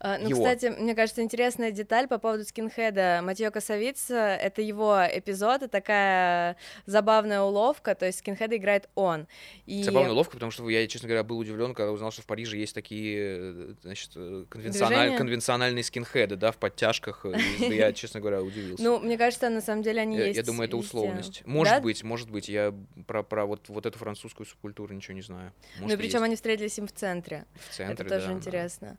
[0.00, 0.42] А, Ну, его.
[0.42, 3.20] кстати, мне кажется, интересная деталь по поводу скинхеда.
[3.22, 9.26] Матьё Косовица— это его эпизод, и такая забавная уловка, то есть скинхеда играет он.
[9.66, 9.82] И...
[9.82, 12.74] Забавно ловко, потому что я, честно говоря, был удивлен, когда узнал, что в Париже есть
[12.74, 17.26] такие, э, значит, э, конвенциональ- конвенциональные скинхеды, да, в подтяжках.
[17.26, 18.82] э, Я, честно говоря, удивился.
[18.82, 21.42] Ну, мне кажется, на самом деле они есть я думаю, это условность.
[21.44, 22.48] Может быть, может быть.
[22.48, 22.74] Я
[23.06, 25.52] про, вот, эту французскую субкультуру ничего не знаю.
[25.78, 27.44] Ну, и причем они встретились им в центре.
[27.54, 28.96] в центре, это тоже интересно.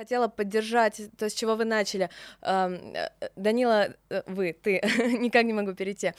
[0.00, 2.08] Хотела поддержать то, с чего вы начали.
[2.40, 4.80] Эм, э, Данила, э, вы, ты,
[5.20, 6.14] никак не могу перейти.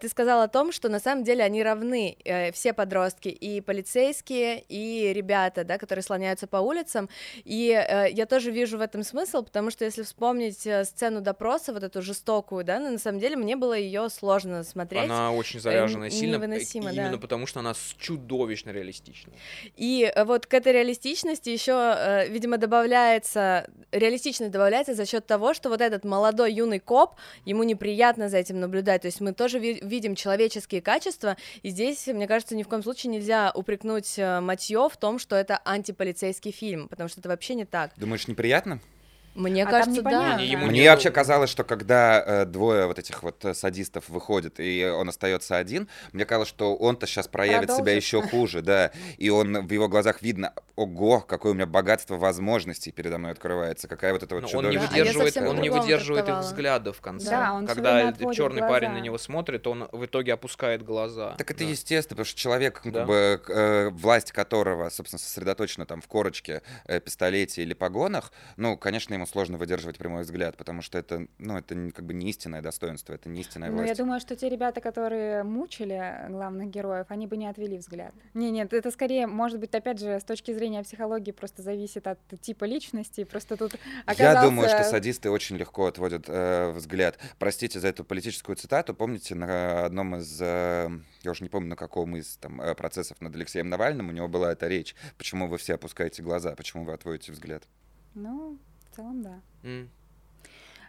[0.00, 4.64] Ты сказал о том, что на самом деле они равны, э, все подростки, и полицейские,
[4.70, 7.10] и ребята, да, которые слоняются по улицам.
[7.44, 11.74] И э, я тоже вижу в этом смысл, потому что если вспомнить э, сцену допроса,
[11.74, 15.04] вот эту жестокую, да, ну, на самом деле мне было ее сложно смотреть.
[15.04, 17.18] Она очень заряженная, н- сильно, э, именно да.
[17.18, 19.34] потому, что она чудовищно реалистична.
[19.76, 22.56] И э, вот к этой реалистичности еще, видимо,
[23.26, 28.38] добавляется реалистичность добавляется за счет того, что вот этот молодой юный коп, ему неприятно за
[28.38, 29.02] этим наблюдать.
[29.02, 32.82] То есть мы тоже ви- видим человеческие качества, и здесь, мне кажется, ни в коем
[32.82, 37.54] случае нельзя упрекнуть э, Матьё в том, что это антиполицейский фильм, потому что это вообще
[37.54, 37.92] не так.
[37.96, 38.80] Думаешь, неприятно?
[39.36, 40.34] Мне А кажется, да.
[40.36, 44.08] Не, ему Мне не- вообще казалось, что когда э, двое вот этих вот э, садистов
[44.08, 48.02] выходят, и он остается один, мне казалось, что он-то сейчас проявит себя Продолжит.
[48.02, 48.90] еще хуже, да.
[49.18, 53.88] И он в его глазах видно, ого, какое у меня богатство возможностей передо мной открывается,
[53.88, 54.98] какая вот эта вот Но он не а чудовищная...
[55.04, 57.30] выдерживает, совсем он не выдерживает их взгляда в конце.
[57.30, 59.04] Да, он Когда черный парень на глаза.
[59.04, 61.34] него смотрит, он в итоге опускает глаза.
[61.36, 61.70] Так это Да.
[61.70, 62.98] естественно, потому что человек, ну, Да.
[63.00, 68.76] как бы, э, власть которого, собственно, сосредоточена там в корочке, э, пистолете или погонах, ну,
[68.76, 72.62] конечно, ему сложно выдерживать прямой взгляд, потому что это, ну, это как бы не истинное
[72.62, 73.98] достоинство, это не истинная Ну, я власть.
[73.98, 78.14] думаю, что те ребята, которые мучили главных героев, они бы не отвели взгляд.
[78.34, 82.18] Не, нет, это скорее, может быть, опять же, с точки зрения психологии просто зависит от
[82.40, 83.24] типа личности.
[83.24, 83.76] Просто тут
[84.16, 87.18] Я думаю, что оказался- садисты очень легко отводят э, взгляд.
[87.38, 88.94] Простите за эту политическую цитату.
[88.94, 90.88] Помните, на одном из, э,
[91.22, 94.28] я уже не помню, на каком из там, э, процессов над Алексеем Навальным у него
[94.28, 94.94] была эта речь.
[95.18, 97.64] Почему вы все опускаете глаза, почему вы отводите взгляд?
[98.14, 98.58] Ну,
[98.96, 99.42] целом, да.
[99.62, 99.90] М.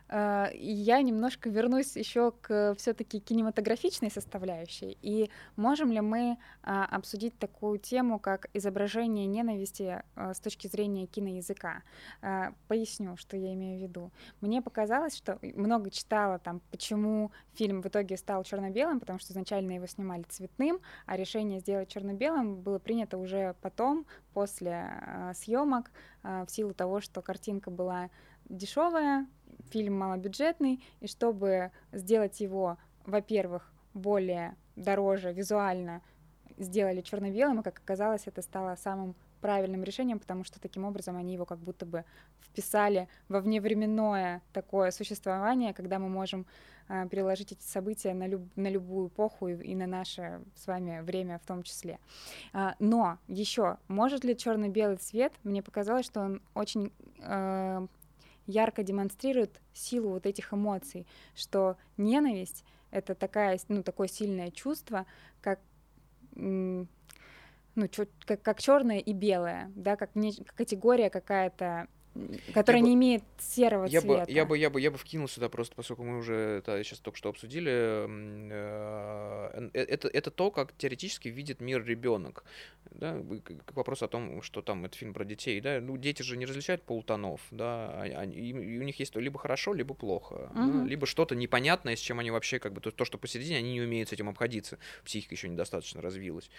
[0.10, 4.98] А, и Я немножко вернусь еще к все-таки кинематографичной составляющей.
[5.02, 11.08] И можем ли мы а, обсудить такую тему, как изображение ненависти а, с точки зрения
[11.08, 11.84] киноязыка?
[12.22, 14.12] А, Поясню, что я имею в виду.
[14.41, 19.74] Мне показалось, что много читала там, почему фильм в итоге стал черно-белым, потому что изначально
[19.74, 25.91] его снимали цветным, а решение сделать черно-белым было принято уже потом, после съемок,
[26.22, 28.10] в силу того, что картинка была
[28.50, 29.28] дешевая,
[29.70, 36.02] фильм малобюджетный, и чтобы сделать его, во-первых, более дороже визуально,
[36.58, 41.34] сделали черно-белым, и, как оказалось, это стало самым правильным решением, потому что таким образом они
[41.34, 42.06] его как будто бы
[42.41, 46.46] вписали во вневременное такое существование, когда мы можем
[46.89, 51.02] э, переложить эти события на, люб- на любую эпоху и, и на наше с вами
[51.02, 52.00] время в том числе.
[52.54, 55.34] А, но еще, может ли черно-белый цвет?
[55.43, 57.88] Мне показалось, что он очень э,
[58.48, 65.06] ярко демонстрирует силу вот этих эмоций, что ненависть это такая, ну, такое сильное чувство,
[65.42, 65.60] как
[66.36, 71.88] ну, чё- как, как черное и белое, да, как, не, категория какая-то,
[72.53, 74.32] которая бы- не имеет серого Я бы, цвета.
[74.32, 77.17] я бы, я бы, я бы вкинул сюда просто, поскольку мы уже это сейчас только
[77.17, 82.43] что обсудили, э, э, это, это то, как теоретически видит мир ребенок.
[82.91, 85.97] Да, вы- к к вопросу о том, что там это фильм про детей, да, ну
[85.97, 90.49] дети же не различают полутонов, да, они- и, у них есть либо хорошо, либо плохо,
[90.56, 90.88] да, Мгм.
[90.88, 93.82] либо что-то непонятное, с чем они вообще как бы то, то, что посередине, они не
[93.82, 96.49] умеют с этим обходиться, психика еще недостаточно развилась,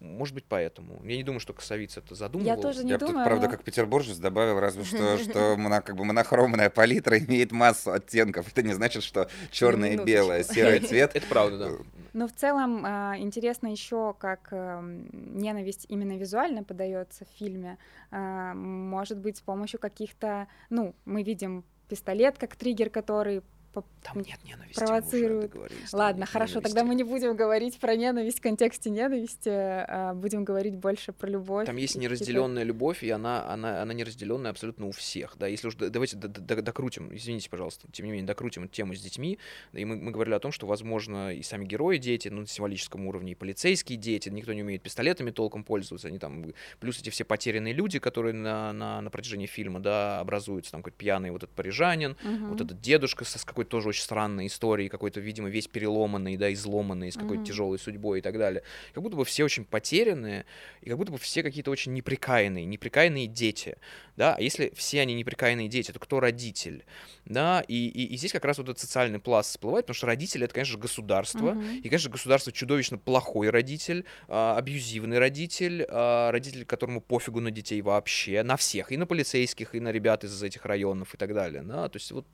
[0.00, 1.00] может быть поэтому.
[1.04, 2.60] Я не думаю, что Косовиц это задумывал.
[2.60, 5.56] тоже не Я бы тут, думаю, правда, но- как петербуржец добавил разве что что, что
[5.56, 8.48] моно, как бы монохромная палитра имеет массу оттенков.
[8.48, 11.10] Это не значит, что черное и белое, серый цвет.
[11.14, 11.70] Это правда, да.
[12.12, 17.78] Но в целом а, интересно еще, как эм, ненависть именно визуально подается в фильме.
[18.10, 24.38] А, может быть, с помощью каких-то, ну, мы видим пистолет как триггер, который там нет
[24.44, 24.78] ненависти.
[24.78, 25.54] Провоцирует.
[25.92, 26.74] Ладно, хорошо, ненависти.
[26.74, 31.28] тогда мы не будем говорить про ненависть в контексте ненависти, а будем говорить больше про
[31.28, 31.66] любовь.
[31.66, 35.36] Там есть неразделенная любовь, и она, она, она неразделенная абсолютно у всех.
[35.38, 39.38] Да, если уж давайте докрутим, извините, пожалуйста, тем не менее, докрутим эту тему с детьми.
[39.72, 43.06] И мы, мы говорили о том, что, возможно, и сами герои дети, ну, на символическом
[43.06, 47.24] уровне, и полицейские дети, никто не умеет пистолетами толком пользоваться, они там, плюс эти все
[47.24, 51.54] потерянные люди, которые на, на, на протяжении фильма, да, образуются, там какой-то пьяный вот этот
[51.54, 52.46] парижанин, угу.
[52.46, 56.50] вот этот дедушка с, с какой-то тоже очень странной истории, какой-то, видимо, весь переломанный, да,
[56.52, 57.46] изломанный, с какой-то mm-hmm.
[57.46, 58.62] тяжелой судьбой и так далее.
[58.94, 60.46] Как будто бы все очень потерянные,
[60.80, 63.76] и как будто бы все какие-то очень неприкаянные, неприкаянные дети,
[64.16, 66.84] да, а если все они неприкаянные дети, то кто родитель,
[67.24, 70.44] да, и, и, и здесь как раз вот этот социальный пласт всплывает, потому что родители—
[70.46, 71.78] это, конечно, государство, mm-hmm.
[71.78, 77.82] и, конечно, государство чудовищно плохой родитель, а, абьюзивный родитель, а, родитель, которому пофигу на детей
[77.82, 81.62] вообще, на всех, и на полицейских, и на ребят из этих районов и так далее,
[81.62, 82.26] да, то есть вот,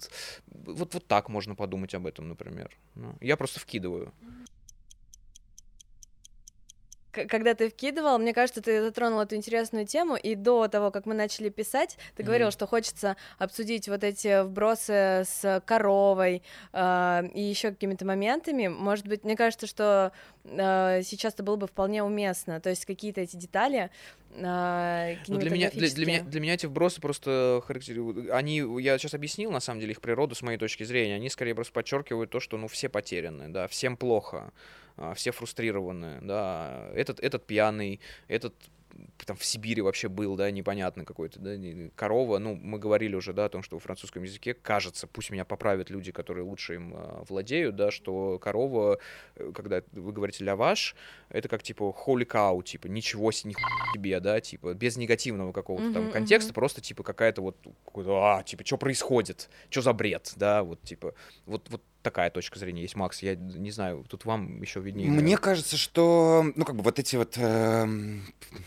[0.48, 2.70] вот, вот так можно подумать об этом, например.
[2.94, 4.12] Ну, я просто вкидываю
[7.28, 11.14] когда ты вкидывал, мне кажется, ты затронул эту интересную тему, и до того, как мы
[11.14, 12.26] начали писать, ты mm-hmm.
[12.26, 18.68] говорил, что хочется обсудить вот эти вбросы с коровой э, и еще какими-то моментами.
[18.68, 20.12] Может быть, мне кажется, что
[20.44, 23.90] э, сейчас это было бы вполне уместно, то есть какие-то эти детали
[24.30, 28.30] э, ну, для меня, для, для, меня, для меня эти вбросы просто характеризуют.
[28.30, 31.16] Они, я сейчас объяснил, на самом деле, их природу с моей точки зрения.
[31.16, 34.52] Они скорее просто подчеркивают то, что ну все потеряны, да, всем плохо.
[34.96, 38.54] А, все фрустрированы, да, этот, этот пьяный, этот
[39.24, 41.56] там в Сибири вообще был, да, непонятно какой-то, да,
[41.94, 45.44] корова, ну, мы говорили уже, да, о том, что в французском языке кажется, пусть меня
[45.44, 48.98] поправят люди, которые лучше им э, владеют, да, что корова,
[49.34, 50.94] э, когда вы говорите лаваш,
[51.28, 56.52] это как, типа, holy cow, типа, ничего себе, да, типа, без негативного какого-то там контекста,
[56.52, 56.54] mm-hmm.
[56.54, 57.56] просто, типа, какая-то вот,
[57.94, 61.14] а, типа, что происходит, что за бред, да, вот, типа,
[61.46, 63.20] вот, вот такая точка зрения есть, Макс.
[63.20, 65.10] Я не знаю, тут вам еще виднее.
[65.10, 67.84] Мне кажется, что, ну, как бы вот эти вот э,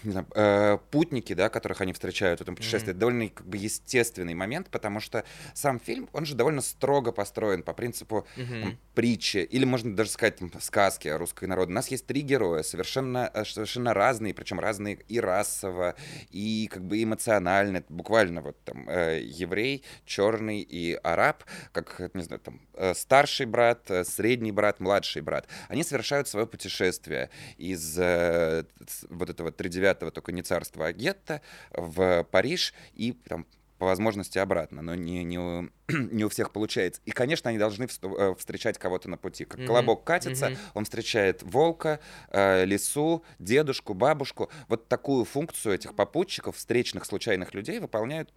[0.03, 2.91] не знаю, э, путники, да, которых они встречают в этом путешествии, mm-hmm.
[2.91, 5.23] это довольно как бы естественный момент, потому что
[5.53, 8.61] сам фильм, он же довольно строго построен по принципу mm-hmm.
[8.61, 11.71] там, притчи, или можно даже сказать там, сказки о русской народе.
[11.71, 15.95] У нас есть три героя, совершенно, э, совершенно разные, причем разные и расово,
[16.29, 22.41] и как бы эмоционально, буквально вот там э, еврей, черный и араб, как, не знаю,
[22.41, 27.97] там, э, старший старший брат, э, средний брат, младший брат, они совершают свое путешествие из
[27.97, 28.63] э,
[29.09, 33.45] вот этого тридевятого, только не царства, а гетто в Париж и там
[33.77, 37.01] по возможности обратно, но не, не, у, не у всех получается.
[37.05, 39.45] И, конечно, они должны э, встречать кого-то на пути.
[39.45, 39.67] Как mm-hmm.
[39.67, 40.57] колобок катится, mm-hmm.
[40.73, 41.99] он встречает волка,
[42.31, 44.49] э, лису, дедушку, бабушку.
[44.67, 48.33] Вот такую функцию этих попутчиков, встречных случайных людей выполняют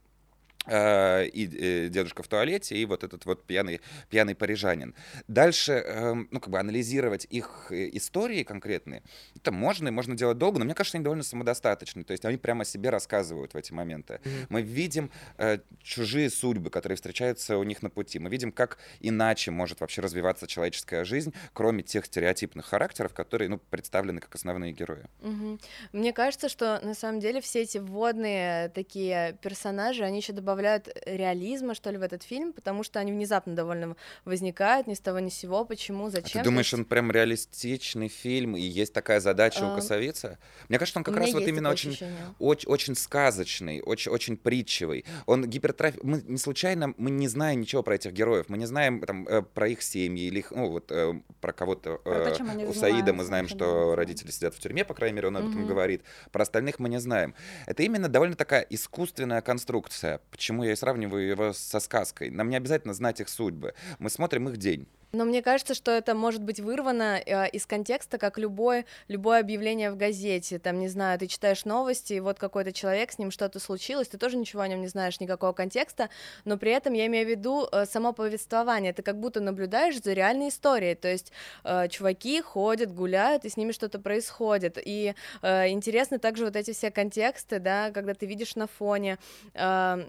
[0.68, 4.94] и э, дедушка в туалете, и вот этот вот пьяный, пьяный парижанин.
[5.26, 9.02] Дальше, эм, ну, как бы анализировать их э, истории конкретные,
[9.34, 12.36] это можно, и можно делать долго, но мне кажется, они довольно самодостаточны, то есть они
[12.36, 14.20] прямо о себе рассказывают в эти моменты.
[14.22, 14.46] Mm-hmm.
[14.50, 19.50] Мы видим э, чужие судьбы, которые встречаются у них на пути, мы видим, как иначе
[19.50, 25.06] может вообще развиваться человеческая жизнь, кроме тех стереотипных характеров, которые, ну, представлены как основные герои.
[25.22, 25.60] Mm-hmm.
[25.92, 30.88] Мне кажется, что на самом деле все эти вводные такие персонажи, они еще добавляют добавляют
[31.06, 35.18] реализма, что ли, в этот фильм, потому что они внезапно довольно возникают ни с того
[35.18, 35.64] ни с сего.
[35.64, 36.10] Почему?
[36.10, 36.40] Зачем?
[36.40, 39.72] А ты думаешь, он прям реалистичный фильм, и есть такая задача а...
[39.72, 40.38] у Косовица?
[40.68, 41.98] Мне кажется, он как раз вот именно очень,
[42.38, 45.06] очень, очень сказочный, очень, очень притчевый.
[45.24, 45.94] Он гипертроф...
[46.02, 49.40] Мы не случайно, мы не знаем ничего про этих героев, мы не знаем там, э,
[49.40, 52.00] про их семьи или их, ну вот э, про кого-то.
[52.04, 55.36] Э, про у Саида мы знаем, что родители сидят в тюрьме, по крайней мере, он
[55.38, 56.02] об этом говорит.
[56.30, 57.34] Про остальных мы не знаем.
[57.66, 62.30] Это именно довольно такая искусственная конструкция почему я и сравниваю его со сказкой.
[62.30, 63.74] Нам не обязательно знать их судьбы.
[64.00, 64.88] Мы смотрим их день.
[65.12, 69.92] Но мне кажется, что это может быть вырвано э, из контекста, как любое, любое объявление
[69.92, 70.58] в газете.
[70.58, 74.16] Там, не знаю, ты читаешь новости, и вот какой-то человек, с ним что-то случилось, ты
[74.16, 76.08] тоже ничего о нем не знаешь, никакого контекста,
[76.46, 78.94] но при этом я имею в виду э, само повествование.
[78.94, 80.94] Ты как будто наблюдаешь за реальной историей.
[80.94, 81.30] То есть
[81.62, 84.78] э, чуваки ходят, гуляют, и с ними что-то происходит.
[84.82, 89.18] И э, интересны также вот эти все контексты, да, когда ты видишь на фоне.
[89.52, 90.08] Э,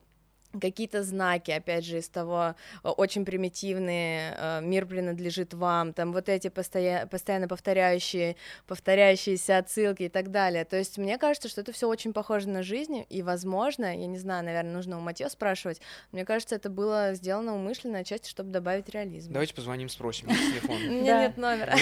[0.60, 6.30] какие-то знаки, опять же, из того э, очень примитивные э, «мир принадлежит вам», там вот
[6.30, 8.36] эти постоя- постоянно повторяющие,
[8.68, 10.66] повторяющиеся отсылки и так далее.
[10.66, 14.18] То есть мне кажется, что это все очень похоже на жизнь, и, возможно, я не
[14.18, 18.90] знаю, наверное, нужно у Матьё спрашивать, мне кажется, это было сделано умышленно отчасти, чтобы добавить
[18.90, 19.34] реализм.
[19.34, 20.76] Давайте позвоним, спросим телефон.
[20.88, 21.76] У меня нет номера.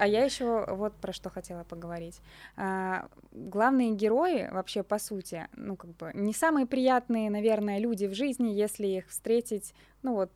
[0.00, 2.20] а я еще вот про что хотела поговорить.
[2.56, 8.13] А, главные герои вообще, по сути, ну, как бы, не самые приятные, наверное, люди в
[8.14, 10.30] жизни, если их встретить, ну вот,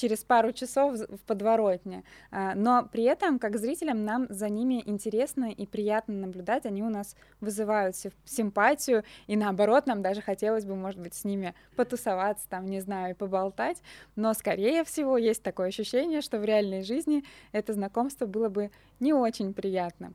[0.00, 2.04] через пару часов в подворотне.
[2.30, 6.64] А, но при этом, как зрителям, нам за ними интересно и приятно наблюдать.
[6.64, 11.54] Они у нас вызывают симпатию, и наоборот, нам даже хотелось бы, может быть, с ними
[11.76, 13.82] потусоваться, там, не знаю, и поболтать.
[14.16, 19.12] Но, скорее всего, есть такое ощущение, что в реальной жизни это знакомство было бы не
[19.12, 20.14] очень приятным.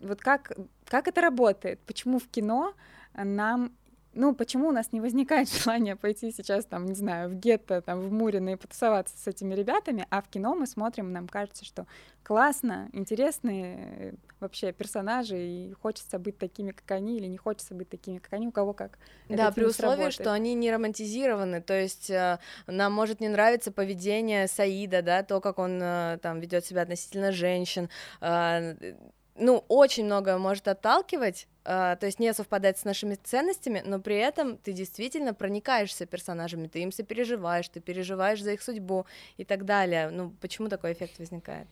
[0.00, 0.52] Вот как,
[0.86, 1.80] как это работает?
[1.86, 2.74] Почему в кино
[3.14, 3.72] нам
[4.14, 8.00] ну, почему у нас не возникает желания пойти сейчас, там, не знаю, в гетто, там,
[8.00, 11.86] в Мурино и потусоваться с этими ребятами, а в кино мы смотрим, нам кажется, что
[12.22, 17.88] классно, интересные э, вообще персонажи, и хочется быть такими, как они, или не хочется быть
[17.88, 18.98] такими, как они, у кого как.
[19.28, 20.12] Да, при условии, сработает.
[20.14, 25.40] что они не романтизированы, то есть э, нам может не нравиться поведение Саида, да, то,
[25.40, 27.88] как он э, там ведет себя относительно женщин,
[28.20, 28.94] э,
[29.36, 34.16] ну, очень много может отталкивать, Uh, то есть не совпадать с нашими ценностями, но при
[34.16, 39.06] этом ты действительно проникаешься персонажами, ты им сопереживаешь, ты переживаешь за их судьбу
[39.38, 40.10] и так далее.
[40.10, 41.66] Ну, почему такой эффект возникает?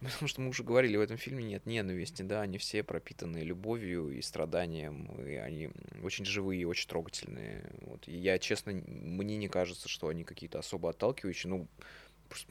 [0.00, 3.38] Ну, потому что мы уже говорили, в этом фильме нет ненависти, да, они все пропитаны
[3.38, 5.70] любовью и страданием, и они
[6.02, 7.62] очень живые, очень трогательные.
[7.82, 8.08] Вот.
[8.08, 11.68] И я, честно, мне не кажется, что они какие-то особо отталкивающие, ну,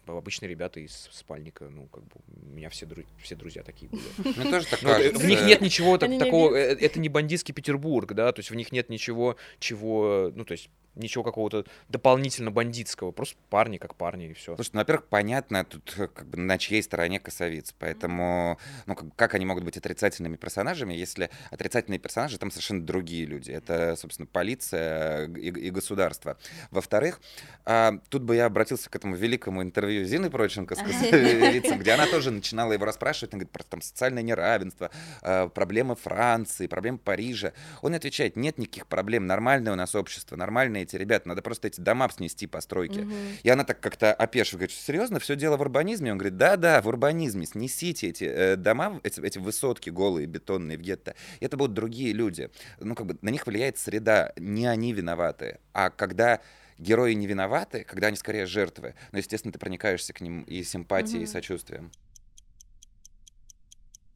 [0.06, 3.04] обычные ребята из спальника, ну, как бы, у меня все, дру...
[3.22, 4.04] все друзья такие были.
[4.38, 5.22] Мне тоже так кажется.
[5.22, 8.72] В них нет ничего такого, э, это не бандитский Петербург, да, то есть в них
[8.72, 14.34] нет ничего, чего, ну, то есть ничего какого-то дополнительно бандитского, просто парни как парни и
[14.34, 14.56] все.
[14.56, 19.16] Слушай, ну, во-первых, понятно тут э, как бы на чьей стороне косовиц, поэтому, ну, как,
[19.16, 24.28] как они могут быть отрицательными персонажами, если отрицательные персонажи там совершенно другие люди, это, собственно,
[24.28, 26.38] полиция и, и государство.
[26.72, 27.22] Во-вторых,
[27.66, 32.08] а, тут бы я обратился к этому великому интервью Зины Проченко с косовицем, где она
[32.08, 34.90] тоже начинала его расспрашивать, он говорит про там социальное неравенство,
[35.22, 37.54] а, проблемы Франции, проблемы Парижа.
[37.82, 41.82] Он отвечает, нет никаких проблем, нормальное у нас общество, нормальные эти ребята, надо просто эти
[41.82, 43.00] дома снести, постройки.
[43.00, 43.14] Угу.
[43.44, 46.12] И она так как-то опешив, говорит, серьезно, все дело в урбанизме?
[46.12, 50.82] Он говорит, да-да, в урбанизме, снесите эти э, дома, эти, эти высотки голые, бетонные в
[50.82, 51.16] гетто.
[51.40, 52.50] И это будут другие люди.
[52.80, 55.60] Ну, как бы на них влияет среда, не они виноваты.
[55.74, 56.42] А когда
[56.78, 61.20] герои не виноваты, когда они скорее жертвы, но, естественно, ты проникаешься к ним и симпатией,
[61.20, 61.24] угу.
[61.24, 61.92] и сочувствием.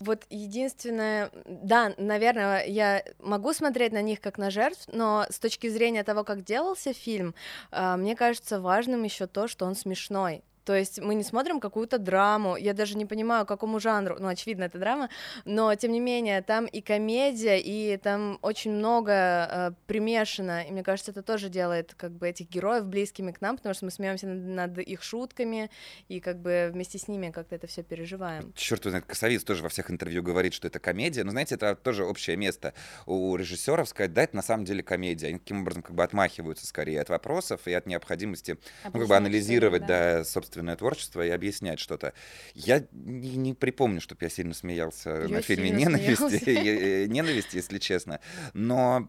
[0.01, 5.69] Вот единственное, да, наверное, я могу смотреть на них как на жертв, но с точки
[5.69, 7.35] зрения того, как делался фильм,
[7.69, 10.43] а, мне кажется важным еще то, что он смешной.
[10.63, 14.65] То есть мы не смотрим какую-то драму, я даже не понимаю, какому жанру, ну, очевидно,
[14.65, 15.09] это драма,
[15.45, 20.83] но, тем не менее, там и комедия, и там очень много э, примешано, и мне
[20.83, 24.27] кажется, это тоже делает, как бы, этих героев близкими к нам, потому что мы смеемся
[24.27, 25.71] над, над их шутками,
[26.07, 28.53] и, как бы, вместе с ними как-то это все переживаем.
[28.55, 32.05] Черт знает, Косовиц тоже во всех интервью говорит, что это комедия, но, знаете, это тоже
[32.05, 32.73] общее место
[33.05, 36.67] у режиссеров сказать, да, это на самом деле комедия, они таким образом, как бы, отмахиваются
[36.67, 41.25] скорее от вопросов и от необходимости, ну, как бы, анализировать, да, да собственно, собственное творчество
[41.25, 42.13] и объяснять что-то.
[42.53, 47.79] Я не, не припомню, чтобы я сильно смеялся я на фильме «Ненависть», э, «Ненависть», если
[47.79, 48.19] честно.
[48.53, 49.07] Но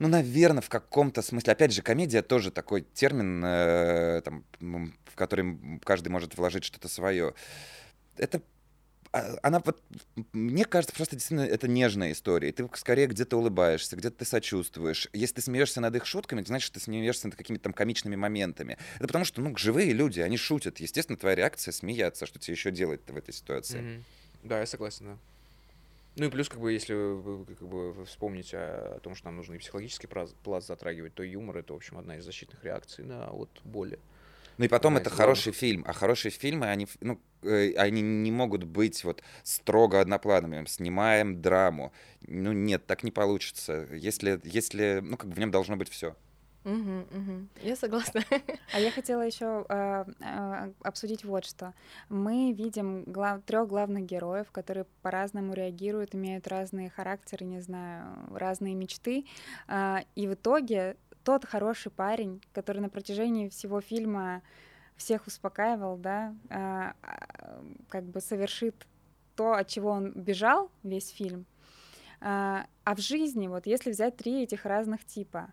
[0.00, 1.52] ну, наверное, в каком-то смысле.
[1.52, 4.44] Опять же, комедия тоже такой термин, э, там,
[5.04, 7.34] в который каждый может вложить что-то свое.
[8.16, 8.42] Это
[9.12, 9.82] она вот,
[10.32, 12.50] мне кажется, просто действительно это нежная история.
[12.52, 15.08] Ты скорее где-то улыбаешься, где-то ты сочувствуешь.
[15.12, 18.78] Если ты смеешься над их шутками, значит, что ты смеешься над какими-то там комичными моментами.
[18.96, 20.80] Это потому что, ну, живые люди, они шутят.
[20.80, 23.80] Естественно, твоя реакция смеяться, что тебе еще делать в этой ситуации.
[23.80, 24.02] Mm-hmm.
[24.44, 25.18] Да, я согласен, да.
[26.16, 29.54] Ну и плюс, как бы, если как бы, вспомнить о, о том, что нам нужно
[29.54, 33.48] и психологический пласт затрагивать, то юмор это, в общем, одна из защитных реакций на вот
[33.64, 33.98] боли.
[34.58, 38.64] Ну и потом это хороший фильм, а хорошие фильмы, они, ну, э, они не могут
[38.64, 40.66] быть вот строго одноплановыми.
[40.66, 41.92] Снимаем драму.
[42.26, 43.88] Ну нет, так не получится.
[43.92, 46.14] Если, если ну как бы в нем должно быть все.
[46.64, 47.48] Угу, угу.
[47.62, 48.22] Я согласна.
[48.72, 51.74] А я хотела еще э, э, обсудить вот что.
[52.08, 53.42] Мы видим глав...
[53.42, 59.26] трех главных героев, которые по-разному реагируют, имеют разные характеры, не знаю, разные мечты.
[59.66, 64.42] Э, и в итоге тот хороший парень, который на протяжении всего фильма
[64.96, 68.86] всех успокаивал, да, а, а, как бы совершит
[69.36, 71.46] то, от чего он бежал весь фильм.
[72.20, 75.52] А, а в жизни, вот если взять три этих разных типа,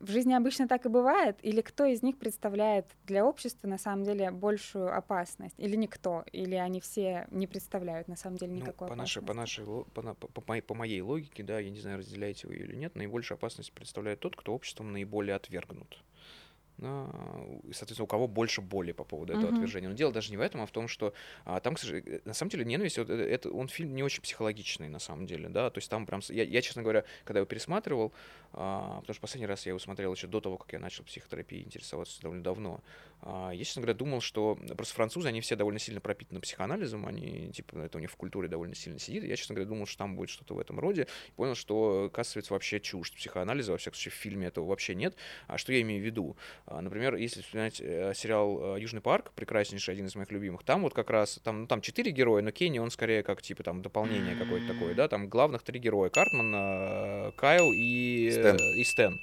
[0.00, 1.38] В жизни обычно так и бывает?
[1.42, 5.54] Или кто из них представляет для общества на самом деле большую опасность?
[5.58, 6.24] Или никто?
[6.32, 9.26] Или они все не представляют на самом деле Ну, никакой по нашей, опасности?
[9.26, 12.46] по нашей, по, на- по, по моей, по моей логике, да, я не знаю, разделяете
[12.46, 16.02] вы или нет, наибольшую опасность представляет тот, кто обществом наиболее отвергнут.
[16.78, 16.82] И,
[17.72, 19.56] соответственно, у кого больше боли по поводу этого Мгм.
[19.56, 19.88] отвержения.
[19.88, 21.14] Но дело даже не в этом, а в том, что
[21.46, 24.20] а, там, к сожалению, на самом деле, ненависть, вот, э, это, он фильм не очень
[24.22, 27.46] психологичный, на самом деле, да, то есть там прям, я, я, честно говоря, когда его
[27.46, 28.12] пересматривал,
[28.52, 31.64] а, потому что последний раз я его смотрел еще до того, как я начал психотерапией
[31.64, 32.80] интересоваться довольно давно,
[33.22, 37.50] а, я, честно говоря, думал, что просто французы, они все довольно сильно пропитаны психоанализом, они,
[37.52, 39.24] типа, это у них в культуре довольно сильно сидит.
[39.24, 41.08] Я, честно говоря, думал, что там будет что-то в этом роде.
[41.28, 45.16] И понял, что Кассовец вообще чушь психоанализа, во всяком случае, в фильме этого вообще нет.
[45.46, 46.36] А что я имею в виду?
[46.66, 50.82] А, Например, если вспоминать э, сериал э, «Южный парк», прекраснейший, один из моих любимых, там
[50.82, 53.82] вот как раз, там, ну, там четыре героя, но Кенни, он скорее как, типа, там,
[53.82, 59.20] дополнение какое-то такое, да, там главных три героя, Картман, э, Кайл и и Стэн.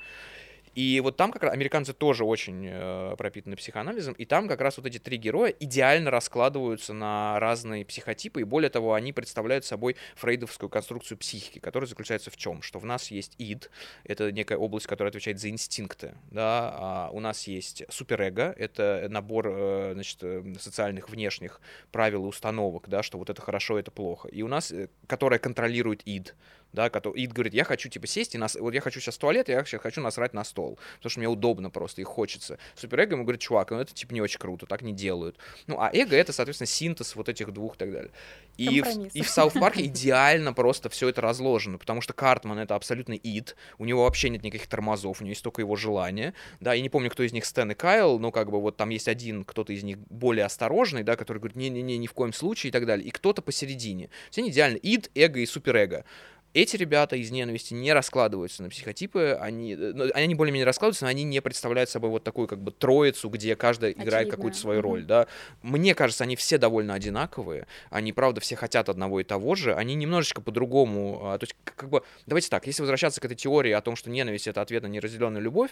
[0.75, 4.77] И вот там как раз американцы тоже очень э, пропитаны психоанализом, и там как раз
[4.77, 9.95] вот эти три героя идеально раскладываются на разные психотипы, и более того, они представляют собой
[10.15, 12.63] фрейдовскую конструкцию психики, которая заключается в чем?
[12.63, 13.69] Что в нас есть ид,
[14.03, 19.47] это некая область, которая отвечает за инстинкты, да, а у нас есть суперэго, это набор,
[19.49, 21.61] э, значит, э, социальных внешних
[21.91, 25.37] правил и установок, да, что вот это хорошо, это плохо, и у нас, э, которая
[25.37, 26.33] контролирует ид,
[26.73, 29.19] да, который, ид говорит, я хочу, типа, сесть и нас, вот я хочу сейчас в
[29.19, 32.57] туалет, я сейчас хочу насрать на стол, потому что мне удобно просто и хочется.
[32.75, 35.37] Суперэго ему говорит, чувак, ну это, типа, не очень круто, так не делают.
[35.67, 38.11] Ну, а эго— это, соответственно, синтез вот этих двух и так далее.
[38.57, 39.15] И в, Компромисс.
[39.15, 43.55] и в Саут Парке идеально просто все это разложено, потому что Картман— это абсолютный ид,
[43.77, 46.89] у него вообще нет никаких тормозов, у него есть только его желание, да, я не
[46.89, 49.73] помню, кто из них Стэн и Кайл, но как бы вот там есть один, кто-то
[49.73, 53.07] из них более осторожный, да, который говорит, не-не-не, ни в коем случае и так далее,
[53.07, 54.09] и кто-то посередине.
[54.29, 56.05] Все они идеально, ид, эго и суперэго.
[56.53, 61.09] Эти ребята из ненависти не раскладываются на психотипы, они, э, ну, они более-менее раскладываются, но
[61.09, 64.35] они не представляют собой вот такую как бы троицу, где каждый играет Очевидно.
[64.35, 65.27] какую-то свою роль, да.
[65.63, 69.95] Мне кажется, они все довольно одинаковые, они, правда, все хотят одного и того же, они
[69.95, 73.81] немножечко по-другому, а, то есть, как бы, давайте так, если возвращаться к этой теории о
[73.81, 75.71] том, что ненависть— это ответ на неразделенную любовь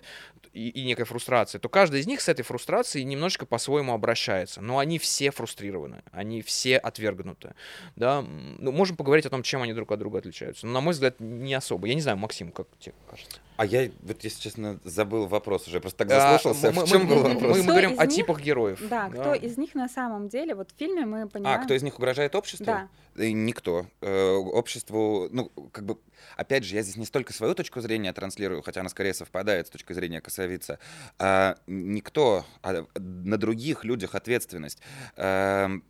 [0.52, 4.80] и, и некая фрустрация, то каждый из них с этой фрустрацией немножечко по-своему обращается, но
[4.80, 7.54] они все фрустрированы, они все отвергнуты,
[7.96, 8.22] да.
[8.22, 11.54] Ну, можем поговорить о том, чем они друг от друга отличаются, на мой взгляд, не
[11.54, 11.88] особо.
[11.88, 13.38] Я не знаю, Максим, как тебе кажется?
[13.58, 15.80] А я, вот, если честно, забыл вопрос уже.
[15.80, 16.72] Просто так А, заслушался.
[16.72, 17.58] мы- в чем мы- был мы- вопрос?
[17.58, 18.80] Мы, Кто говорим о них- типах героев.
[18.90, 21.62] Да, кто из них на самом деле, вот в фильме мы понимаем...
[21.62, 22.66] А, кто из них угрожает обществу?
[22.66, 22.88] Да.
[23.16, 23.86] Никто.
[24.02, 25.98] Э, Обществу, ну, как бы,
[26.38, 29.70] опять же, я здесь не столько свою точку зрения транслирую, хотя она скорее совпадает с
[29.70, 30.80] точкой зрения косовица,
[31.20, 34.80] а никто, а на других людях ответственность.
[35.18, 35.84] Эм,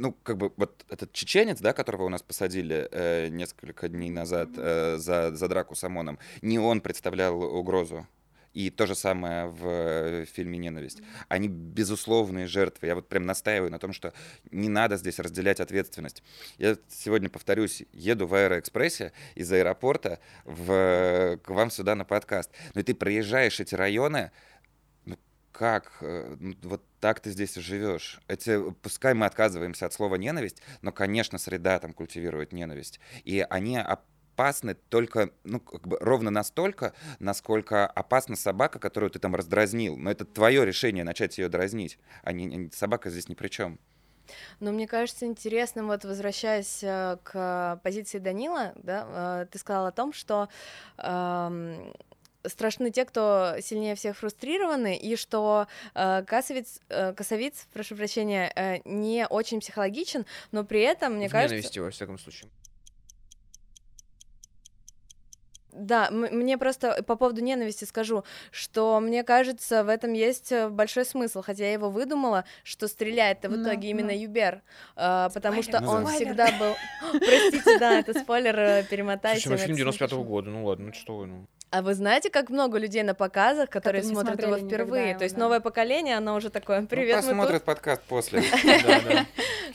[0.00, 4.48] ну, как бы, вот этот чеченец, да, которого у нас посадили э, несколько дней назад
[4.56, 8.06] э, за, за драку с ОМОНом, не он представлял угрозу.
[8.52, 11.02] И то же самое в э, фильме «Ненависть».
[11.28, 12.88] Они безусловные жертвы.
[12.88, 14.12] Я вот прям настаиваю на том, что
[14.50, 16.24] не надо здесь разделять ответственность.
[16.58, 22.50] Я сегодня, повторюсь, еду в аэроэкспрессе из аэропорта в, к вам сюда на подкаст.
[22.74, 24.49] Ну и ты проезжаешь эти районы, ну
[25.52, 28.20] как, э, ну, вот так ты здесь и живешь.
[28.28, 33.00] Эти, пускай мы отказываемся от слова ненависть, но, конечно, среда там культивирует ненависть.
[33.24, 39.34] И они опасны только, ну, как бы ровно настолько, насколько опасна собака, которую ты там
[39.34, 39.96] раздразнил.
[39.96, 43.78] Но это твое решение начать ее дразнить, а не, собака здесь ни при чем.
[44.60, 49.92] Но мне кажется интересным, вот возвращаясь э, к позиции Данила, да, э, ты сказал о
[49.92, 50.48] том, что
[50.98, 51.92] эм,
[52.44, 58.78] страшны те, кто сильнее всех фрустрированы, и что э, косовец, э, косовиц, прошу прощения, э,
[58.84, 61.54] не очень психологичен, но при этом, мне в кажется...
[61.56, 62.50] ненависти, во всяком случае.
[65.72, 71.04] Да, мне просто по поводу ненависти скажу, что мне кажется, в этом есть э, большой
[71.04, 74.18] смысл, хотя я его выдумала, что стреляет-то в итоге именно ну.
[74.18, 74.62] Юбер,
[74.96, 75.88] э, потому что Спойлер.
[75.88, 76.14] он Ну да.
[76.14, 76.74] всегда был...
[77.20, 79.42] Простите, да, это спойлер, э, перемотайте.
[79.42, 80.24] Слушай, ну фильм Максим, 95 напишу.
[80.24, 81.46] года, ну ладно, ну что вы, ну.
[81.70, 85.02] А вы знаете, как много людей на показах, которые не смотрят его смотрели впервые?
[85.04, 85.44] никогда То есть его, да.
[85.44, 88.42] новое поколение, оно уже такое, привет, ну, мы посмотрят подкаст после.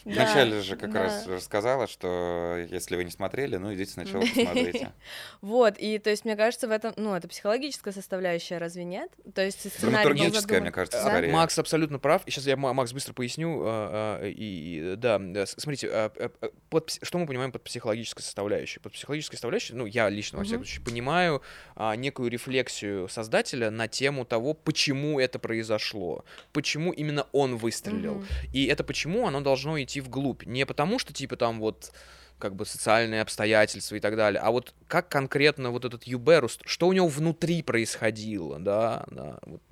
[0.04, 1.02] Да, Вначале же как да.
[1.02, 4.92] раз рассказала, что если вы не смотрели, ну идите сначала посмотрите.
[5.40, 9.10] Вот, и то есть мне кажется, в этом, ну, это психологическая составляющая, разве нет?
[9.34, 11.10] То есть сценарий был Драматургическая, задуман- мне кажется, Да?
[11.10, 11.32] скорее.
[11.32, 12.22] Макс абсолютно прав.
[12.24, 13.62] И сейчас я Ма- Макс быстро поясню.
[13.64, 17.26] а, а, И, и, да, да, с- смотрите, а, а, а, под пс- что мы
[17.26, 18.78] понимаем под психологической составляющей?
[18.78, 20.66] Под психологической составляющей, ну, я лично, во всяком Мгм.
[20.66, 21.42] случае, понимаю
[21.74, 28.16] а, некую рефлексию создателя на тему того, почему это произошло, почему именно он выстрелил.
[28.16, 28.26] Мгм.
[28.52, 30.44] И это почему оно должно идти вглубь.
[30.46, 31.92] Не потому, что, типа, там вот
[32.38, 34.40] как бы социальные обстоятельства и так далее.
[34.40, 39.62] А вот как конкретно вот этот Юберус, что у него внутри происходило, да, да вот,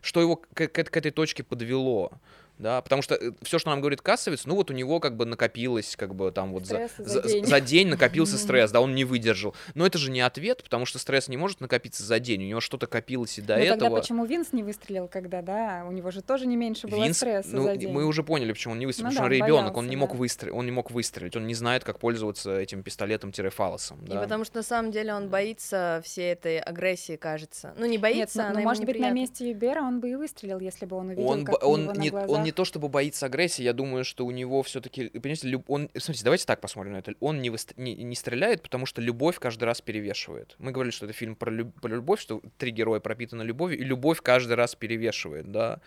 [0.00, 2.12] что его к, к, к этой точке подвело
[2.58, 5.96] да, потому что все, что нам говорит кассовец, ну вот у него как бы накопилось,
[5.96, 7.44] как бы там вот за, за, день.
[7.44, 9.54] за день накопился стресс, да, он не выдержал.
[9.74, 12.60] Но это же не ответ, потому что стресс не может накопиться за день, у него
[12.60, 13.80] что-то копилось и до ну, этого.
[13.80, 17.16] тогда почему Винс не выстрелил, когда, да, у него же тоже не меньше было Винс,
[17.16, 17.90] стресса ну, за день.
[17.90, 19.96] Мы уже поняли, почему он не выстрелил, ну, потому да, что он ребенок, он не
[19.96, 20.16] мог да.
[20.16, 24.04] выстрелить, он не мог выстрелить, он не знает, как пользоваться этим пистолетом-фалосом.
[24.04, 24.14] Да.
[24.14, 27.74] И потому что на самом деле он боится всей этой агрессии, кажется.
[27.76, 30.60] Ну не боится, Нет, ну, ну может быть на месте Юбера он бы и выстрелил,
[30.60, 32.30] если бы он увидел, он, как он, него не, на глазах...
[32.30, 35.68] он не то чтобы боится агрессии, я думаю, что у него все-таки, понимаете, люб...
[35.68, 37.14] он, смотрите, давайте так посмотрим на это.
[37.20, 37.74] Он не, выстр...
[37.76, 40.54] не, не стреляет, потому что любовь каждый раз перевешивает.
[40.58, 41.80] Мы говорили, что это фильм про, люб...
[41.80, 45.80] про любовь, что три героя пропитаны любовью, и любовь каждый раз перевешивает, да.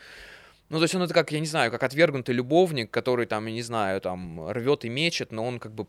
[0.70, 3.54] Ну, то есть он это как, я не знаю, как отвергнутый любовник, который там, я
[3.54, 5.88] не знаю, там, рвет и мечет, но он как бы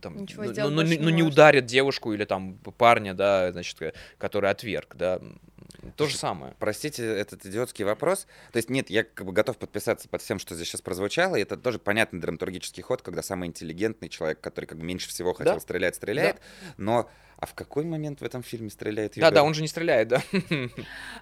[0.00, 3.78] там, Ничего ну, ну, ну, не, ну, не ударит девушку или там парня, да, значит,
[4.18, 5.20] который отверг, да.
[5.96, 6.54] То же самое.
[6.58, 8.26] Простите этот идиотский вопрос.
[8.52, 11.36] То есть нет, я как бы готов подписаться под всем, что здесь сейчас прозвучало.
[11.36, 15.32] И это тоже понятный драматургический ход, когда самый интеллигентный человек, который как бы меньше всего
[15.32, 15.60] хотел да?
[15.60, 16.36] стрелять, стреляет.
[16.36, 16.74] Да.
[16.76, 17.10] Но
[17.42, 19.30] а в какой момент в этом фильме стреляет Юбер?
[19.30, 20.22] Да, да, он же не стреляет, да.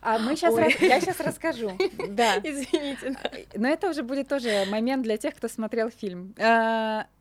[0.02, 0.74] А мы сейчас, рас...
[0.78, 1.72] я сейчас расскажу.
[2.10, 2.36] Да.
[2.44, 3.16] Извините.
[3.54, 6.34] Но это уже будет тоже момент для тех, кто смотрел фильм.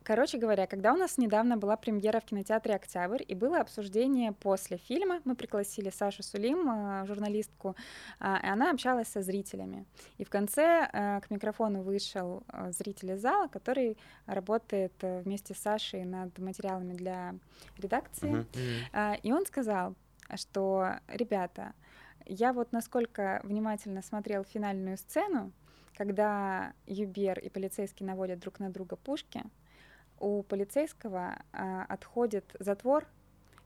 [0.02, 4.78] Короче говоря, когда у нас недавно была премьера в кинотеатре «Октябрь», и было обсуждение после
[4.78, 7.76] фильма, мы пригласили Сашу Сулим, а, журналистку,
[8.18, 9.84] а, и она общалась со зрителями.
[10.18, 10.88] И в конце
[11.22, 17.34] к микрофону вышел зритель из зала, который работает э, вместе с Сашей над материалами для
[17.78, 18.46] редакции.
[18.92, 19.20] Uh-huh.
[19.22, 19.94] И он сказал,
[20.36, 21.74] что, ребята,
[22.26, 25.52] я вот насколько внимательно смотрел финальную сцену,
[25.96, 29.42] когда Юбер и полицейский наводят друг на друга пушки,
[30.20, 33.06] у полицейского а, отходит затвор,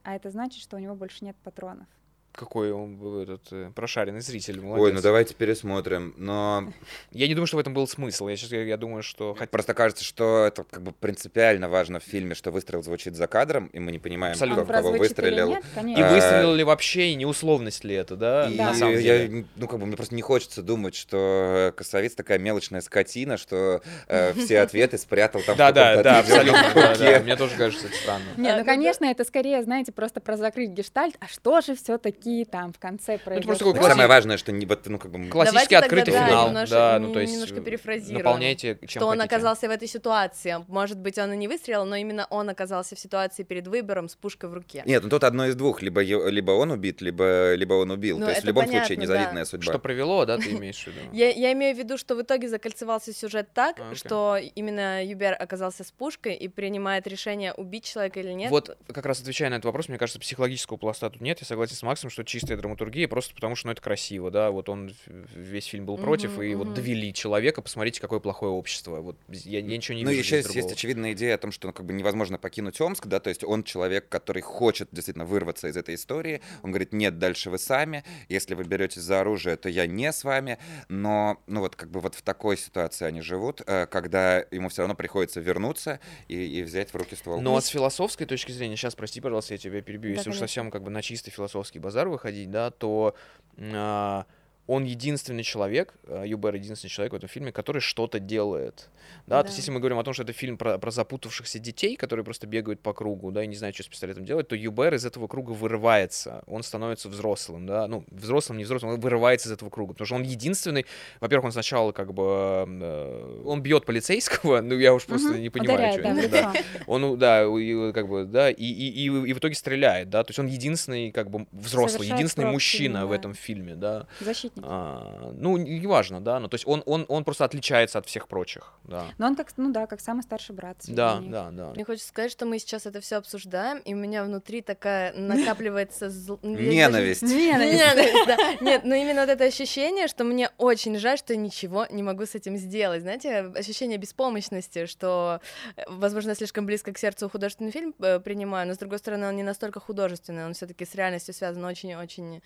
[0.03, 1.87] а это значит, что у него больше нет патронов
[2.35, 4.61] какой он был этот э, прошаренный зритель.
[4.61, 4.83] Молодец.
[4.83, 6.13] Ой, ну давайте пересмотрим.
[6.17, 6.73] Но
[7.11, 8.27] я не думаю, что в этом был смысл.
[8.27, 12.03] Я сейчас я, я думаю, что просто кажется, что это как бы принципиально важно в
[12.03, 14.63] фильме, что выстрел звучит за кадром, и мы не понимаем, Абсолютно.
[14.63, 15.49] кто в кого выстрелил.
[15.49, 15.63] Нет,
[15.97, 18.49] и выстрелил ли вообще, и не условность ли это, да?
[18.49, 19.39] И, на самом деле.
[19.39, 23.81] Я, ну как бы мне просто не хочется думать, что Косовец такая мелочная скотина, что
[24.07, 25.57] э, все ответы спрятал там.
[25.57, 27.21] Да, да, да, абсолютно.
[27.23, 28.25] Мне тоже кажется это странно.
[28.37, 31.15] Не, ну конечно, это скорее, знаете, просто про закрыть гештальт.
[31.19, 33.73] А что же все-таки какие там в конце произошло.
[33.73, 37.13] Ну, Самое важное, что не ну как бы классический открытый тогда, финал, немножко, да, ну
[37.13, 39.35] то есть немножко перефразируем, наполняйте чем что он хотите.
[39.35, 40.57] оказался в этой ситуации.
[40.67, 44.15] Может быть, он и не выстрелил, но именно он оказался в ситуации перед выбором с
[44.15, 44.81] пушкой в руке.
[44.87, 48.17] Нет, ну тут одно из двух, либо либо он убит, либо либо он убил.
[48.17, 49.45] Ну, то есть в любом понятно, случае незавидная да.
[49.45, 49.71] судьба.
[49.71, 50.97] Что привело, да, ты имеешь в виду?
[51.13, 55.35] Я, я имею в виду, что в итоге закольцевался сюжет так, а, что именно Юбер
[55.39, 58.49] оказался с пушкой и принимает решение убить человека или нет.
[58.49, 61.39] Вот как раз отвечая на этот вопрос, мне кажется, психологического пласта тут нет.
[61.39, 64.69] Я согласен с Максом, что чистая драматургия просто потому что ну, это красиво, да, вот
[64.69, 64.95] он
[65.35, 66.55] весь фильм был против, mm-hmm, и mm-hmm.
[66.55, 70.21] вот довели человека, посмотрите, какое плохое общество, вот я, я ничего не ну, вижу.
[70.21, 73.07] Ну, еще есть, есть очевидная идея о том, что ну, как бы невозможно покинуть Омск,
[73.07, 77.19] да, то есть он человек, который хочет действительно вырваться из этой истории, он говорит, нет,
[77.19, 80.57] дальше вы сами, если вы беретесь за оружие, то я не с вами,
[80.87, 84.83] но, ну вот как бы вот в такой ситуации они живут, э, когда ему все
[84.83, 85.99] равно приходится вернуться
[86.29, 87.41] и, и взять в руки ствол.
[87.41, 90.31] Но а с философской точки зрения, сейчас, прости, пожалуйста, я тебя перебью, да, если конечно.
[90.31, 93.15] уж совсем как бы на чистый философский базар выходить, да, то
[93.57, 94.25] а,
[94.67, 98.89] он единственный человек, а, Юбер единственный человек в этом фильме, который что-то делает.
[99.27, 99.37] Да?
[99.37, 101.95] да, то есть если мы говорим о том, что это фильм про, про запутавшихся детей,
[101.95, 104.93] которые просто бегают по кругу, да, и не знают, что с пистолетом делать, то Юбер
[104.95, 109.51] из этого круга вырывается, он становится взрослым, да, ну, взрослым, не взрослым, он вырывается из
[109.51, 110.85] этого круга, потому что он единственный,
[111.19, 115.37] во-первых, он сначала как бы, э, он бьет полицейского, ну, я уж просто угу.
[115.37, 116.53] не понимаю, что да, да.
[116.87, 120.31] Он, да, и, как бы, да, и, и, и, и в итоге стреляет, да, то
[120.31, 124.07] есть он единственный, как бы, взрослый, Совершает единственный мужчина в этом фильме, да.
[124.19, 124.54] Защитник.
[124.61, 128.73] А, ну, неважно, да, ну, то есть он, он, он просто отличается от всех прочих,
[128.83, 129.05] да.
[129.17, 130.77] Но он как, ну да, как самый старший брат.
[130.87, 131.71] Да, да, да.
[131.71, 136.09] Мне хочется сказать, что мы сейчас это все обсуждаем, и у меня внутри такая накапливается
[136.09, 136.39] зл...
[136.43, 137.21] ненависть.
[137.21, 138.37] Ненависть, да.
[138.61, 142.25] Нет, но именно вот это ощущение, что мне очень жаль, что я ничего не могу
[142.25, 143.01] с этим сделать.
[143.01, 145.41] Знаете, ощущение беспомощности, что,
[145.87, 149.43] возможно, слишком близко к сердцу художественный фильм э, принимаю, но с другой стороны, он не
[149.43, 152.41] настолько художественный, он все-таки с реальностью связан очень-очень,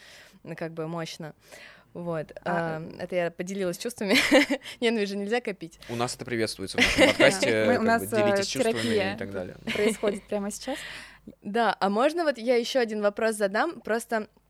[0.55, 1.33] как бы, мощно.
[1.93, 2.31] Вот.
[2.43, 4.15] А, а, это я поделилась чувствами.
[4.81, 5.79] Ненавижу нельзя копить.
[5.89, 7.77] У нас это приветствуется в нашем подкасте.
[7.79, 9.55] У нас делитесь чувствами и так далее.
[9.73, 10.77] Происходит прямо сейчас.
[11.41, 13.81] Да, а можно вот я еще один вопрос задам?
[13.81, 14.48] Просто Э,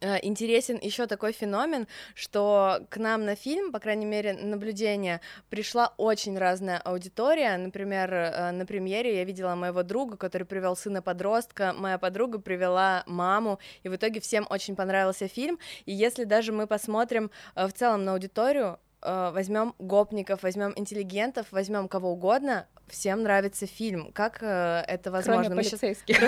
[0.00, 6.38] интересен еще такой феномен, что к нам на фильм, по крайней мере, наблюдение, пришла очень
[6.38, 7.56] разная аудитория.
[7.56, 13.04] Например, э, на премьере я видела моего друга, который привел сына подростка, моя подруга привела
[13.06, 15.58] маму, и в итоге всем очень понравился фильм.
[15.84, 21.86] И если даже мы посмотрим э, в целом на аудиторию, возьмем гопников, возьмем интеллигентов, возьмем
[21.86, 24.12] кого угодно, всем нравится фильм.
[24.12, 25.44] Как э, это возможно?
[25.44, 26.18] Кроме полицейских.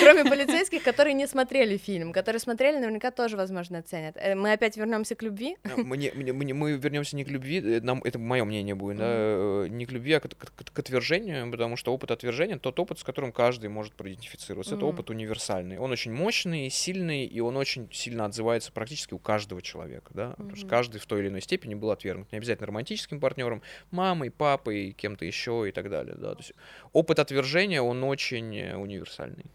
[0.00, 4.16] Кроме полицейских, которые не смотрели фильм, которые смотрели, наверняка тоже, возможно, оценят.
[4.16, 5.56] Э, мы опять вернемся к любви.
[5.76, 9.92] Мы, мы вернемся не к любви, э, нам, это мое мнение будет, да, не к
[9.92, 14.76] любви, а к отвержению, потому что опыт отвержения тот опыт, с которым каждый может проидентифицироваться.
[14.76, 15.78] Это опыт универсальный.
[15.78, 20.30] Он очень мощный, сильный, и он очень сильно отзывается практически у каждого человека, да.
[20.30, 22.30] Потому что каждый в той или иной степени был отвергнут.
[22.32, 26.14] Не обязательно романтическим партнером, мамой, папой, кем-то еще и так далее далее.
[26.16, 26.34] Да.
[26.34, 26.52] То есть
[26.92, 29.46] опыт отвержения, он очень э, универсальный.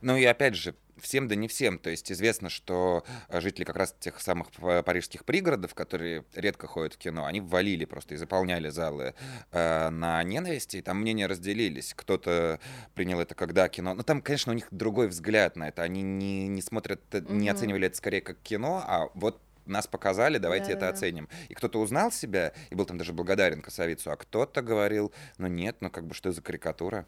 [0.00, 1.78] Ну и опять же, всем да не всем.
[1.78, 4.48] То есть известно, что э, жители как раз тех самых
[4.84, 9.14] парижских пригородов, которые редко ходят в кино, они ввалили просто и заполняли залы
[9.50, 11.94] э, на ненависти, и там мнения разделились.
[11.94, 12.60] Кто-то
[12.94, 13.94] принял это когда кино.
[13.94, 15.82] Но там, конечно, у них другой взгляд на это.
[15.82, 17.32] Они не, не смотрят, mm-hmm.
[17.32, 20.88] не оценивали это скорее как кино, а вот нас показали, давайте да, это да.
[20.90, 21.28] оценим.
[21.48, 25.76] И кто-то узнал себя и был там даже благодарен Косовицу, а кто-то говорил, ну нет,
[25.80, 27.06] ну как бы что за карикатура.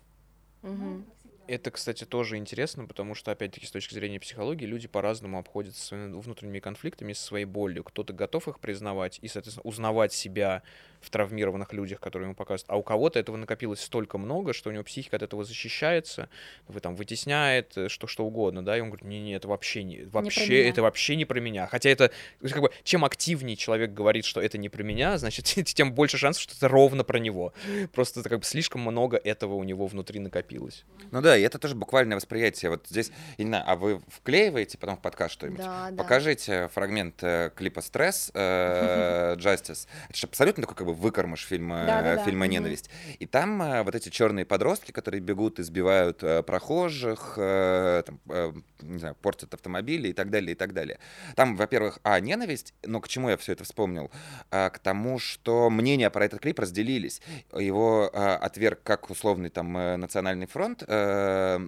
[0.62, 1.04] Угу.
[1.50, 6.12] Это, кстати, тоже интересно, потому что, опять-таки, с точки зрения психологии, люди по-разному обходятся своими
[6.16, 7.82] внутренними конфликтами, со своей болью.
[7.82, 10.62] Кто-то готов их признавать и, соответственно, узнавать себя
[11.00, 12.70] в травмированных людях, которые ему показывают.
[12.70, 16.28] А у кого-то этого накопилось столько много, что у него психика от этого защищается,
[16.68, 19.82] вы там вытесняет, э, что что угодно, да, и он говорит, не, не, это вообще
[19.82, 21.66] не, вообще, не это вообще не про меня.
[21.66, 22.10] Хотя это,
[22.42, 25.44] как бы, чем активнее человек говорит, что это не про меня, значит,
[25.74, 27.52] тем больше шансов, что это ровно про него.
[27.92, 30.84] Просто это как бы слишком много этого у него внутри накопилось.
[31.10, 32.70] Ну да, и это тоже буквальное восприятие.
[32.70, 35.60] Вот здесь, я не знаю, а вы вклеиваете потом в подкаст что-нибудь?
[35.60, 39.86] Да, Покажите фрагмент э, клипа «Стресс» э, Justice.
[40.08, 42.52] Это же абсолютно такой как бы выкормыш фильма, да, да, фильма да.
[42.52, 42.90] «Ненависть».
[43.18, 48.20] И там э, вот эти черные подростки, которые бегут, избивают э, прохожих, э, там,
[48.82, 50.98] не знаю, портят автомобили и так далее, и так далее.
[51.36, 54.10] Там, во-первых, а, ненависть, но к чему я все это вспомнил?
[54.50, 57.20] А, к тому, что мнения про этот клип разделились.
[57.56, 61.60] Его а, отверг как условный там национальный фронт, а,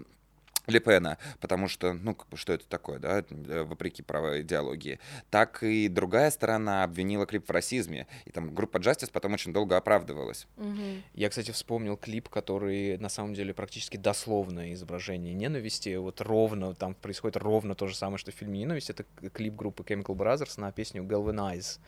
[0.67, 5.01] Лепена, потому что, ну, как бы, что это такое, да, э, вопреки правой идеологии,
[5.31, 9.77] так и другая сторона обвинила клип в расизме, и там группа Justice потом очень долго
[9.77, 10.47] оправдывалась.
[10.57, 11.03] Угу.
[11.15, 16.95] Я, кстати, вспомнил клип, который на самом деле практически дословное изображение ненависти, вот ровно, там
[16.95, 20.71] происходит ровно то же самое, что в фильме «Ненависть», это клип группы Chemical Brothers на
[20.73, 21.79] песню Galvanize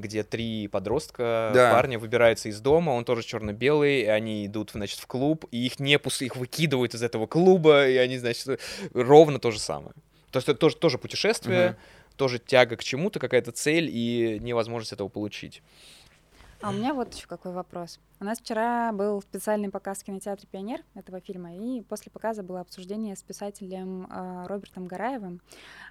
[0.00, 1.72] где три подростка, да.
[1.72, 5.78] парня выбираются из дома, он тоже черно-белый, и они идут, значит, в клуб, и их
[5.78, 6.22] не пус...
[6.22, 8.60] их выкидывают из этого клуба, и они, значит,
[8.94, 9.94] ровно то же самое.
[10.30, 11.76] То есть это тоже, тоже путешествие, угу.
[12.16, 15.62] тоже тяга к чему-то, какая-то цель и невозможность этого получить.
[16.62, 17.98] А у меня вот еще какой вопрос.
[18.20, 22.60] У нас вчера был специальный показ в кинотеатре «Пионер» этого фильма, и после показа было
[22.60, 25.40] обсуждение с писателем э, Робертом Гараевым.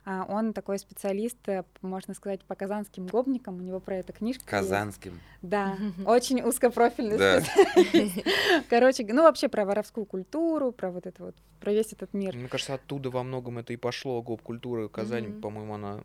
[0.05, 4.45] Э, он такой специалист, э, можно сказать, по казанским гопникам, у него про это книжка
[4.45, 5.13] Казанским?
[5.13, 5.23] Есть.
[5.41, 8.27] Да, очень узкопрофильный специалист.
[8.69, 12.35] Короче, ну вообще про воровскую культуру, про вот это вот, про весь этот мир.
[12.35, 14.87] Мне кажется, оттуда во многом это и пошло, гоп-культура.
[14.87, 16.01] Казань, по-моему, она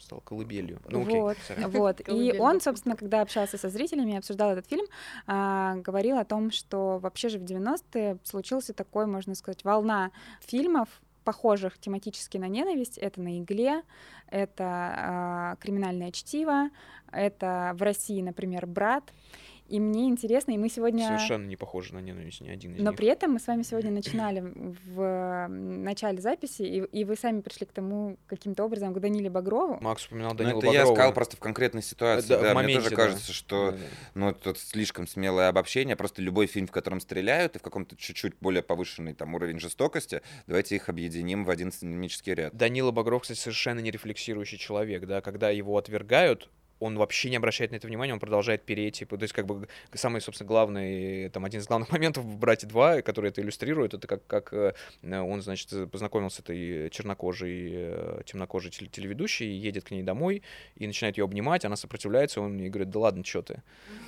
[0.00, 0.80] стала колыбелью.
[0.88, 2.08] Ну, вот, вот.
[2.08, 4.84] И он, собственно, когда общался со зрителями, обсуждал этот фильм,
[5.26, 10.10] а, говорил о том, что вообще же в 90-е случился такой, можно сказать, волна
[10.40, 10.88] фильмов,
[11.24, 12.98] похожих тематически на ненависть.
[12.98, 13.82] Это «На игле»,
[14.28, 16.68] это а, «Криминальное чтиво»,
[17.10, 19.04] это в России, например, «Брат».
[19.66, 21.06] И мне интересно, и мы сегодня...
[21.06, 22.98] Совершенно не похожи на ненависть ни один из Но них.
[22.98, 27.66] при этом мы с вами сегодня начинали в начале записи, и, и вы сами пришли
[27.66, 29.78] к тому каким-то образом, к Даниле Багрову.
[29.80, 30.86] Макс упоминал Данила это Багрова.
[30.88, 32.28] я сказал просто в конкретной ситуации.
[32.28, 33.82] Да, да, моменте, мне тоже кажется, что да, да.
[34.14, 35.96] ну, это слишком смелое обобщение.
[35.96, 40.20] Просто любой фильм, в котором стреляют, и в каком-то чуть-чуть более повышенный там уровень жестокости,
[40.46, 42.54] давайте их объединим в один сценический ряд.
[42.54, 46.50] Данила Багров, кстати, совершенно не рефлексирующий человек, да, когда его отвергают,
[46.80, 49.68] он вообще не обращает на это внимания, он продолжает переть, типа, то есть, как бы,
[49.94, 54.06] самый, собственно, главный, там, один из главных моментов в «Брате 2», который это иллюстрирует, это
[54.06, 60.02] как, как э, он, значит, познакомился с этой чернокожей, э, темнокожей телеведущей, едет к ней
[60.02, 60.42] домой
[60.76, 63.62] и начинает ее обнимать, она сопротивляется, он ей говорит, да ладно, что ты.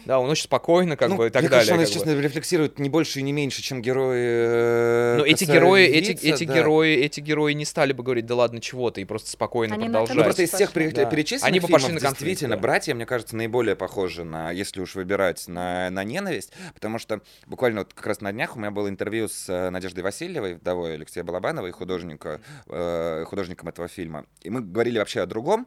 [0.04, 1.68] Да, он очень спокойно, как ну, бы, и так мне далее.
[1.68, 5.84] Кажется, он, честно, рефлексирует не больше и не меньше, чем герои э, Но эти герои,
[5.84, 6.54] эти, эти да.
[6.54, 9.84] герои, эти герои не стали бы говорить, да ладно, чего ты, и просто спокойно Они
[9.84, 10.16] продолжать.
[10.16, 11.04] Ну, просто из всех да.
[11.06, 15.90] перечисленных Они фильмов, действительно, наверное, братья, мне кажется, наиболее похожи на, если уж выбирать, на,
[15.90, 19.48] на ненависть, потому что буквально вот как раз на днях у меня было интервью с
[19.48, 24.26] э, Надеждой Васильевой, вдовой Алексея Балабанова и художника, э, художником этого фильма.
[24.42, 25.66] И мы говорили вообще о другом,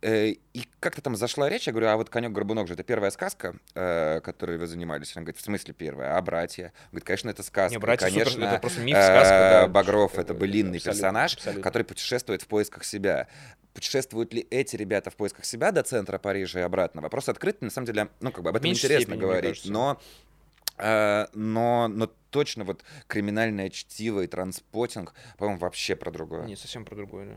[0.00, 3.56] Э, и как-то там зашла речь, я говорю, а вот «Конек-горбунок» же это первая сказка,
[3.74, 5.16] э, которой вы занимались.
[5.16, 6.16] Он говорит, в смысле первая?
[6.16, 6.72] А «Братья»?
[6.92, 7.74] Говорит, конечно, это сказка.
[7.74, 9.64] Не, «Братья» конечно, супер, это просто миф, сказка, да.
[9.64, 11.62] Э, Багров— это былинный персонаж, абсолютно.
[11.62, 13.26] который путешествует в поисках себя.
[13.78, 17.00] Путешествуют ли эти ребята в поисках себя до центра Парижа и обратно?
[17.00, 19.66] Вопрос открытый, на самом деле, ну, как бы об этом Меньше интересно степени, говорить.
[19.66, 20.00] Но
[20.76, 26.44] но, но точно вот криминальное чтиво и транспотинг, по-моему, вообще про другое.
[26.46, 27.34] Не, совсем про другое, да.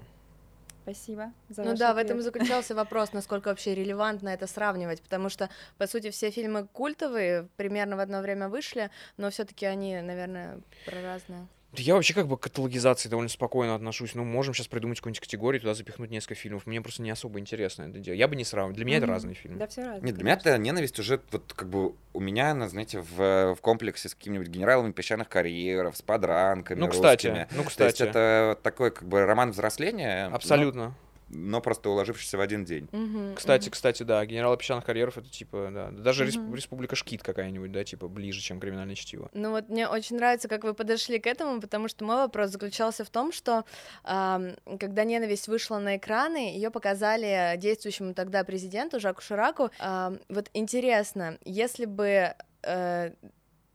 [0.82, 2.08] Спасибо за Ну да, ответ.
[2.08, 6.32] в этом и заключался вопрос, насколько вообще релевантно это сравнивать, потому что, по сути, все
[6.32, 11.48] фильмы культовые примерно в одно время вышли, но все таки они, наверное, про разные.
[11.76, 14.14] Я вообще как бы к каталогизации довольно спокойно отношусь.
[14.16, 16.66] Ну, можем сейчас придумать какую-нибудь категорию, туда запихнуть несколько фильмов.
[16.66, 18.16] Мне просто не особо интересно это дело.
[18.16, 18.76] Я бы не сравнивал.
[18.76, 19.04] Для меня mm-hmm.
[19.04, 19.58] это разные фильмы.
[19.58, 20.02] Да, все разные.
[20.02, 23.62] Нет, для меня это ненависть уже вот как бы у меня, она, знаете, в, в
[23.62, 27.48] комплексе с какими-нибудь генералами песчаных карьеров, с подранками Ну, кстати, русскими.
[27.56, 27.78] ну, кстати.
[27.78, 30.26] То есть это такой как бы роман взросления.
[30.26, 30.86] Абсолютно.
[30.88, 30.96] Но
[31.34, 32.88] но просто уложившийся в один день.
[32.92, 33.74] Угу, кстати, угу.
[33.74, 36.56] кстати, да, генерал песчаных карьеров это типа, да, даже угу.
[36.56, 39.30] республика Шкит какая-нибудь, да, типа ближе, чем криминальное чтиво.
[39.34, 43.06] Ну вот мне очень нравится, как вы подошли к этому, потому что мой вопрос заключался
[43.06, 43.66] в том, что
[44.04, 49.70] э, когда ненависть вышла на экраны, ее показали действующему тогда президенту Жаку Шираку.
[49.80, 53.12] Э, вот интересно, если бы э,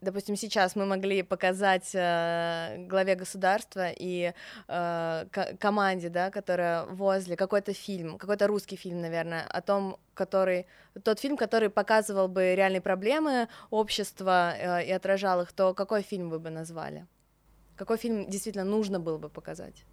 [0.01, 4.33] допустим, сейчас мы могли показать э, главе государства и
[4.69, 5.25] э,
[5.59, 10.67] команде, да, которая возле, какой-то фильм, какой-то русский фильм, наверное, о том, который,
[11.03, 16.31] тот фильм, который показывал бы реальные проблемы общества э, и отражал их, то какой фильм
[16.31, 17.07] вы бы назвали?
[17.77, 19.85] Какой фильм действительно нужно было бы показать?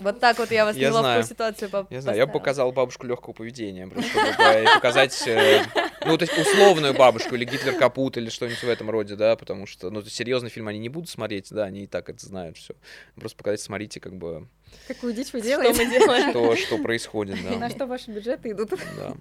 [0.00, 1.22] Вот так вот я вас я знаю.
[1.22, 5.62] ситуацию по- Я знаю, я показал бабушку легкого поведения, чтобы показать, э,
[6.04, 9.66] ну, то есть условную бабушку, или Гитлер капут, или что-нибудь в этом роде, да, потому
[9.66, 12.74] что, ну, серьезный фильм они не будут смотреть, да, они и так это знают все.
[13.16, 14.48] Просто показать, смотрите, как бы...
[14.88, 15.74] Какую дичь вы делаете?
[15.74, 16.30] Что мы делаем?
[16.30, 17.58] Что, что происходит, да.
[17.58, 18.70] На что ваши бюджеты идут.
[18.96, 19.14] Да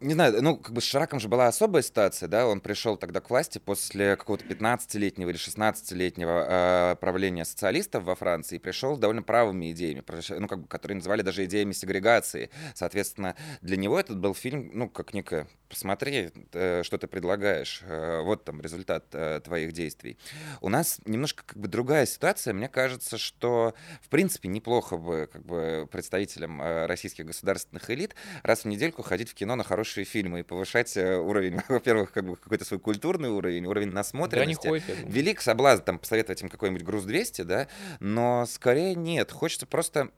[0.00, 3.20] не знаю, ну, как бы с Шираком же была особая ситуация, да, он пришел тогда
[3.20, 6.46] к власти после какого-то 15-летнего или 16-летнего
[6.92, 10.02] э, правления социалистов во Франции, и пришел с довольно правыми идеями,
[10.38, 12.50] ну, как бы, которые называли даже идеями сегрегации.
[12.74, 18.20] Соответственно, для него этот был фильм, ну, как некое посмотри, э, что ты предлагаешь, э,
[18.22, 20.18] вот там результат э, твоих действий.
[20.60, 22.54] У нас немножко как бы другая ситуация.
[22.54, 28.64] Мне кажется, что в принципе неплохо бы как бы представителям российских государственных элит раз в
[28.66, 32.80] недельку ходить в кино на хорошие фильмы и повышать уровень, во-первых, как бы какой-то свой
[32.80, 34.66] культурный уровень, уровень насмотренности.
[34.66, 37.68] Да, не ходит, Велик соблазн там посоветовать им какой-нибудь груз 200, да,
[38.00, 39.30] но скорее нет.
[39.30, 40.10] Хочется просто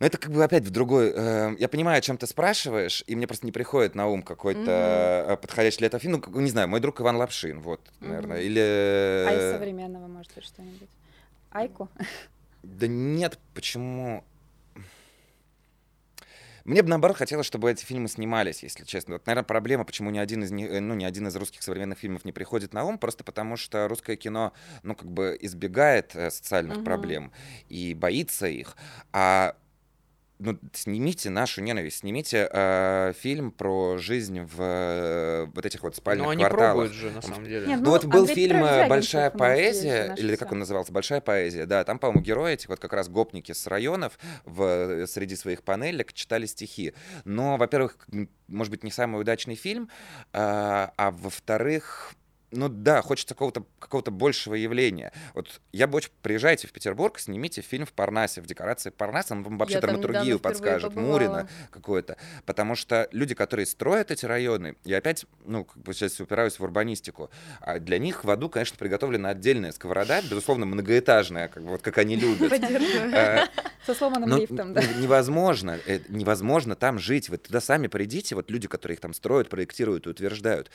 [0.00, 1.12] но это как бы опять в другой...
[1.12, 4.60] Э, я понимаю, о чем ты спрашиваешь, и мне просто не приходит на ум какой-то
[4.60, 5.36] mm-hmm.
[5.38, 6.22] подходящий для этого фильм.
[6.24, 8.06] Ну, не знаю, мой друг Иван Лапшин, вот, mm-hmm.
[8.06, 8.40] наверное.
[8.42, 8.60] Или...
[8.60, 10.88] А из современного, может быть, что-нибудь?
[11.50, 11.88] Айку?
[12.62, 14.22] Да нет, почему...
[16.68, 19.14] Мне бы наоборот хотелось, чтобы эти фильмы снимались, если честно.
[19.14, 22.26] Вот, наверное, проблема, почему ни один из них, ну, ни один из русских современных фильмов
[22.26, 24.52] не приходит на ум, просто потому что русское кино,
[24.82, 26.84] ну, как бы избегает э, социальных uh-huh.
[26.84, 27.32] проблем
[27.70, 28.76] и боится их.
[29.14, 29.56] А
[30.38, 36.24] ну, снимите нашу ненависть, снимите э, фильм про жизнь в э, вот этих вот спальных
[36.24, 36.72] Но они кварталах.
[36.72, 37.66] пробуют же, на самом деле.
[37.66, 41.20] Нет, ну, ну вот был Андрей фильм э, «Большая поэзия», или как он назывался, «Большая
[41.20, 45.34] поэзия», да, там, по-моему, герои этих вот как раз гопники с районов в, э, среди
[45.34, 46.94] своих панелек читали стихи.
[47.24, 47.96] Но, во-первых,
[48.46, 49.88] может быть, не самый удачный фильм,
[50.32, 52.14] э, а во-вторых,
[52.50, 55.12] ну да, хочется какого-то какого большего явления.
[55.34, 56.10] Вот я бы очень...
[56.22, 60.38] Приезжайте в Петербург, снимите фильм в Парнасе, в декорации Парнаса, он вам вообще я драматургию
[60.38, 62.16] подскажет, Мурина какое-то.
[62.46, 66.62] Потому что люди, которые строят эти районы, я опять, ну, как бы сейчас упираюсь в
[66.62, 67.30] урбанистику,
[67.60, 71.98] а для них в аду, конечно, приготовлена отдельная сковорода, безусловно, многоэтажная, как бы вот как
[71.98, 72.52] они любят.
[72.52, 73.46] Э,
[73.86, 74.82] Со сломанным лифтом, да.
[74.98, 77.28] Невозможно, э, невозможно там жить.
[77.28, 80.70] Вы туда сами придите, вот люди, которые их там строят, проектируют и утверждают.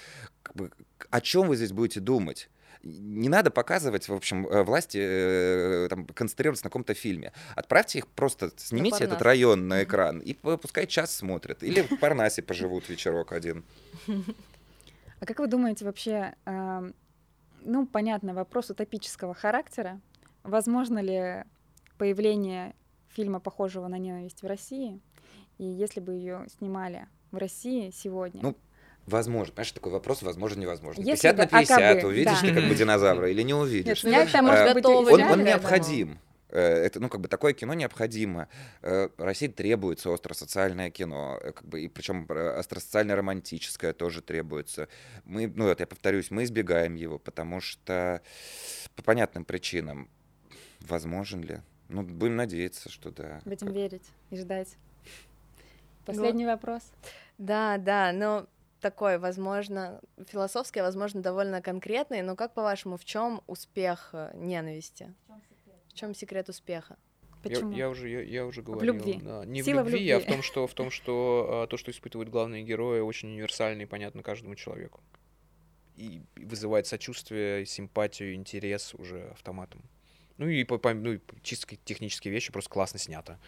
[1.09, 2.49] О чем вы здесь будете думать?
[2.83, 7.31] не надо показывать, в общем, э, власти э, там, концентрироваться на каком-то фильме.
[7.55, 11.63] Отправьте их просто, снимите этот район на экран, и пускай час смотрят.
[11.63, 13.63] Или в Парнасе поживут вечерок один.
[15.19, 20.01] А как вы думаете вообще, ну, понятно, вопрос утопического характера.
[20.43, 21.45] Возможно ли
[21.97, 22.75] появление
[23.07, 24.99] фильма, похожего на ненависть в России?
[25.59, 28.57] И если бы ее снимали в России сегодня, ну,
[29.05, 29.53] Возможно.
[29.53, 31.01] Понимаешь, такой вопрос, возможно, невозможно.
[31.01, 32.47] Если 50 на 50, а увидишь да.
[32.47, 34.03] ты как бы динозавра или не увидишь.
[34.03, 36.19] Нет, ну, а, может, он, он необходим.
[36.53, 38.47] Э, это, ну, как бы такое кино необходимо.
[38.83, 44.87] Э, России требуется остросоциальное кино, э, как бы, и причем остросоциально-романтическое тоже требуется.
[45.25, 48.21] Мы, ну, это я повторюсь, мы избегаем его, потому что
[48.95, 50.09] по понятным причинам.
[50.81, 51.61] Возможен ли?
[51.89, 53.41] Ну, будем надеяться, что да.
[53.45, 53.75] Будем как...
[53.75, 54.75] верить и ждать.
[56.05, 56.51] Последний вот.
[56.51, 56.83] вопрос.
[57.39, 58.45] Да, да, но
[58.83, 65.13] такой, возможно, философский, а возможно, довольно конкретный, но как по-вашему, в чем успех э, ненависти?
[65.87, 66.97] В чем секрет успеха?
[67.41, 67.71] Почему?
[67.71, 68.93] Я, я уже я, я уже говорил.
[68.93, 69.19] В любви.
[69.23, 71.67] Да, не Сила в любви, в любви, а в том, что в том, что а,
[71.67, 75.01] то, что испытывают главные герои, очень универсально и понятно каждому человеку.
[75.95, 79.81] И вызывает сочувствие, симпатию, интерес уже автоматом.
[80.37, 83.39] Ну и по, по, ну, чисто технические вещи просто классно снято.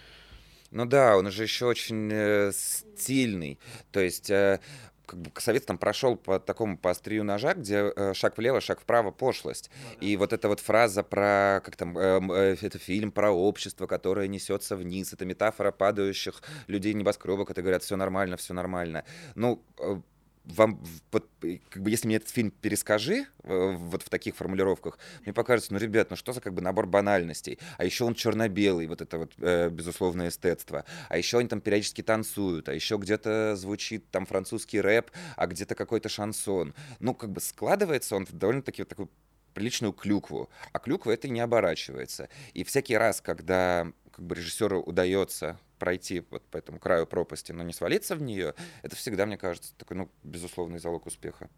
[0.72, 3.60] Ну да, он же еще очень э, стильный.
[3.92, 4.60] То есть э,
[5.06, 8.82] как бы совет там прошел по такому по острию ножа, где э, шаг влево, шаг
[8.82, 9.70] вправо пошлость.
[9.84, 10.06] Ну, да.
[10.06, 14.28] И вот эта вот фраза про, как там, э, э, это фильм про общество, которое
[14.28, 19.04] несется вниз, это метафора падающих людей небоскреба, которые говорят, все нормально, все нормально.
[19.36, 20.02] Ну, э,
[20.46, 21.30] вам, вот,
[21.70, 25.80] как бы, если мне этот фильм перескажи, э, вот в таких формулировках, мне покажется, ну,
[25.80, 27.60] ребят, ну что за как бы набор банальностей?
[27.78, 30.86] А еще он черно-белый, вот это вот э, безусловное эстетство.
[31.10, 35.76] А еще они там периодически танцуют, а еще где-то звучит там французский рэп, а где-то
[35.76, 36.74] какой-то шансон.
[37.00, 39.08] Ну, как бы складывается он довольно-таки вот такой
[39.54, 42.30] приличную клюкву, а клюква это не оборачивается.
[42.54, 47.64] И всякий раз, когда как бы режиссеру удается пройти вот по этому краю пропасти, но
[47.64, 51.50] не свалиться в нее, это всегда, мне кажется, такой, ну, безусловный залог успеха.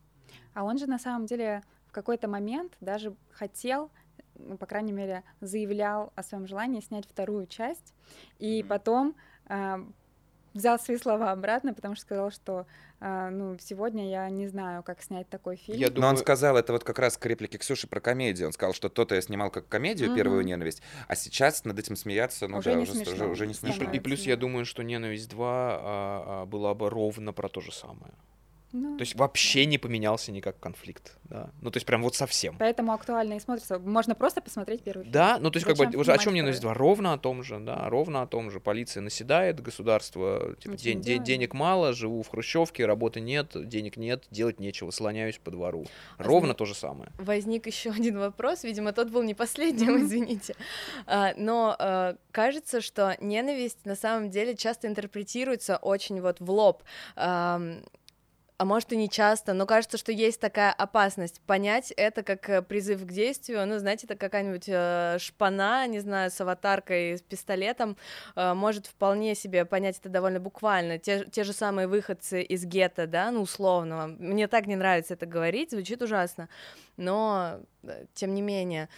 [0.53, 3.91] А он же на самом деле в какой-то момент даже хотел
[4.39, 7.95] ну, по крайней мере, заявлял о своем желании снять вторую часть,
[8.37, 8.67] и mm-hmm.
[8.67, 9.15] потом
[9.49, 9.83] э,
[10.53, 12.65] взял свои слова обратно, потому что сказал, что
[12.99, 15.77] э, ну, сегодня я не знаю, как снять такой фильм.
[15.77, 16.01] Я думаю...
[16.01, 18.47] Но он сказал, это вот как раз к реплике Ксюши про комедию.
[18.47, 20.15] Он сказал, что то-то я снимал как комедию, mm-hmm.
[20.15, 23.47] первую ненависть, а сейчас над этим смеяться, ну уже да, не уже, смешно, уже, уже
[23.47, 23.91] не смешно.
[23.91, 25.81] И плюс я думаю, что ненависть 2 а,
[26.43, 28.13] а, была бы ровно про то же самое.
[28.81, 31.51] Ну, то есть вообще не поменялся никак конфликт, да.
[31.61, 32.55] Ну, то есть прям вот совсем.
[32.57, 33.79] Поэтому актуально и смотрится.
[33.79, 35.11] Можно просто посмотреть первый фильм.
[35.11, 36.73] Да, ну то есть Зачем как бы уже о чем мне носит два?
[36.73, 38.59] Ровно о том же, да, ровно о том же.
[38.59, 44.25] Полиция наседает, государство, типа, день, день, денег мало, живу в хрущевке, работы нет, денег нет,
[44.31, 45.85] делать нечего, слоняюсь по двору.
[46.17, 47.11] Ровно то же самое.
[47.17, 50.55] Возник еще один вопрос, видимо, тот был не последним, извините.
[51.05, 56.83] А, но а, кажется, что ненависть на самом деле часто интерпретируется очень вот в лоб
[57.15, 57.61] а
[58.65, 63.05] может и не часто, но кажется, что есть такая опасность понять это как э, призыв
[63.05, 63.65] к действию.
[63.67, 67.97] Ну, знаете, это какая-нибудь э, шпана, не знаю, с аватаркой, с пистолетом,
[68.35, 70.97] э, может вполне себе понять это довольно буквально.
[70.97, 74.07] Те, те же самые выходцы из гетто, да, ну, условного.
[74.07, 76.49] Мне так не нравится это говорить, звучит ужасно,
[76.97, 78.89] но э, тем не менее.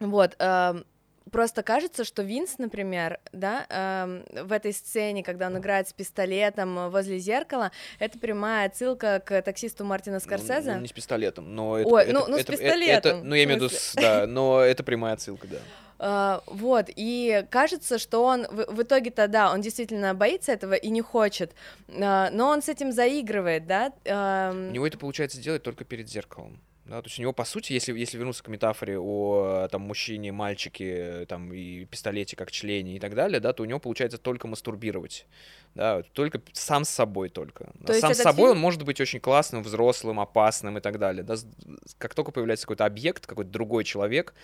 [0.00, 0.82] Вот, э,
[1.30, 6.90] просто кажется, что Винс, например, да, э, в этой сцене, когда он играет с пистолетом
[6.90, 10.70] возле зеркала, это прямая отсылка к таксисту Мартина Скорсезе.
[10.70, 13.18] Ну, ну не с пистолетом, но это, Ой, это, ну, ну это, с пистолетом.
[13.18, 15.58] Это, ну, я имею в виду, да, но это прямая отсылка, да.
[15.96, 20.90] Uh, вот, и кажется, что он в, в итоге-то, да, он действительно боится этого и
[20.90, 21.52] не хочет,
[21.88, 23.92] uh, но он с этим заигрывает, да.
[24.04, 24.70] Uh...
[24.70, 26.60] У него это получается делать только перед зеркалом.
[26.86, 30.32] Да, то есть у него, по сути, если, если вернуться к метафоре о там, мужчине,
[30.32, 34.48] мальчике там, и пистолете как члене и так далее, да, то у него получается только
[34.48, 35.26] мастурбировать.
[35.74, 37.72] Да, только сам с собой только.
[37.86, 38.56] То сам с собой фильм...
[38.56, 41.22] он может быть очень классным, взрослым, опасным и так далее.
[41.22, 41.36] Да,
[41.96, 44.34] как только появляется какой-то объект, какой-то другой человек,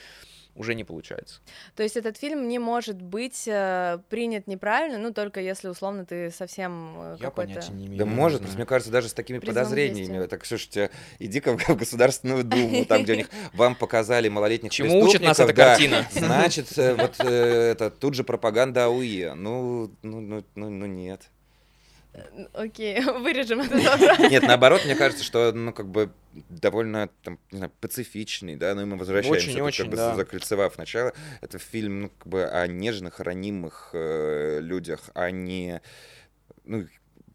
[0.54, 1.40] уже не получается.
[1.76, 6.30] То есть этот фильм не может быть э, принят неправильно, ну только если условно ты
[6.30, 7.98] совсем э, Я понятия не имею.
[7.98, 10.26] Да может, мне кажется, даже с такими подозрениями.
[10.26, 15.22] Так, Ксюша, иди-ка в Государственную Думу, там, где у них вам показали малолетних Чему учит
[15.22, 16.06] нас эта картина?
[16.12, 19.34] Значит, э, вот э, это тут же пропаганда АУЕ.
[19.34, 21.30] Ну, ну, ну, ну, ну нет.
[22.52, 24.30] Окей, вырежем это вопрос.
[24.30, 26.12] Нет, наоборот, мне кажется, что, ну, как бы,
[26.48, 30.14] довольно, там, не знаю, пацифичный, да, но ну, мы возвращаемся, очень, очень, как бы, да.
[30.14, 31.12] закольцевав начало.
[31.40, 35.80] Это фильм, ну, как бы, о нежных, ранимых э, людях, а не,
[36.64, 36.86] ну,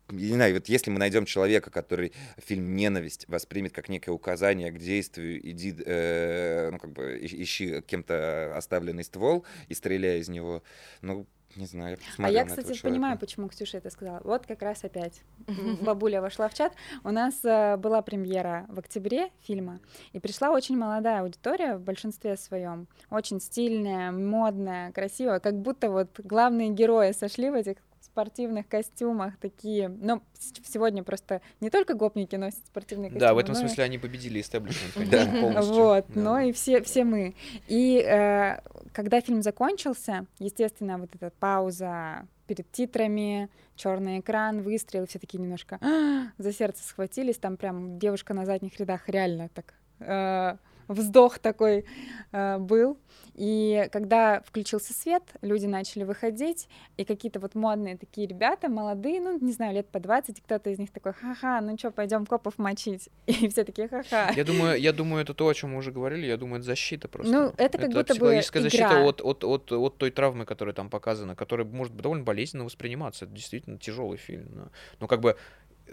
[0.09, 4.77] не знаю, вот если мы найдем человека, который фильм «Ненависть» воспримет как некое указание к
[4.77, 10.63] действию, иди, э, ну, как бы, ищи кем-то оставленный ствол и стреляй из него,
[11.01, 11.25] ну,
[11.55, 14.21] не знаю, я А я, кстати, понимаю, почему Ксюша это сказала.
[14.23, 15.21] Вот как раз опять
[15.81, 16.73] бабуля вошла в чат.
[17.03, 19.79] У нас э, была премьера в октябре фильма,
[20.13, 22.87] и пришла очень молодая аудитория в большинстве своем.
[23.09, 29.89] Очень стильная, модная, красивая, как будто вот главные герои сошли в этих спортивных костюмах такие.
[29.89, 30.21] Но
[30.63, 33.27] сегодня просто не только гопники носят спортивные костюмы.
[33.27, 33.85] Да, в этом смысле и...
[33.85, 34.93] они победили истеблишмент,
[35.41, 35.75] полностью.
[35.75, 37.35] Вот, но и все, все мы.
[37.67, 38.59] И э,
[38.93, 45.79] когда фильм закончился, естественно, вот эта пауза перед титрами, черный экран, выстрел, все такие немножко
[46.37, 50.57] за сердце схватились, там прям девушка на задних рядах реально так э,
[50.87, 51.85] вздох такой
[52.31, 52.97] э, был.
[53.35, 59.37] И когда включился свет, люди начали выходить, и какие-то вот модные такие ребята, молодые, ну,
[59.39, 63.09] не знаю, лет по 20, кто-то из них такой, ха-ха, ну что, пойдем копов мочить.
[63.25, 64.31] И все такие, ха-ха.
[64.35, 67.07] Я думаю, я думаю, это то, о чем мы уже говорили, я думаю, это защита
[67.09, 67.33] просто.
[67.33, 69.03] Ну, это как будто бы психологическая защита игра.
[69.03, 73.25] от, от, от, от той травмы, которая там показана, которая может довольно болезненно восприниматься.
[73.25, 74.47] Это действительно тяжелый фильм.
[74.53, 74.69] Но,
[75.01, 75.35] но как бы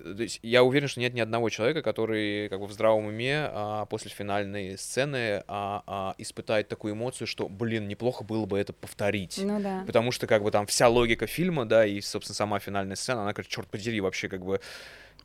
[0.02, 3.48] то есть я уверен, что нет ни одного человека, который как бы в здравом уме
[3.50, 8.72] а, после финальной сцены а, а, испытает такую эмоцию, что, блин, неплохо было бы это
[8.72, 9.38] повторить.
[9.42, 9.84] Ну да.
[9.86, 13.32] Потому что, как бы, там вся логика фильма, да, и, собственно, сама финальная сцена, она,
[13.32, 14.60] как, черт подери, вообще, как бы,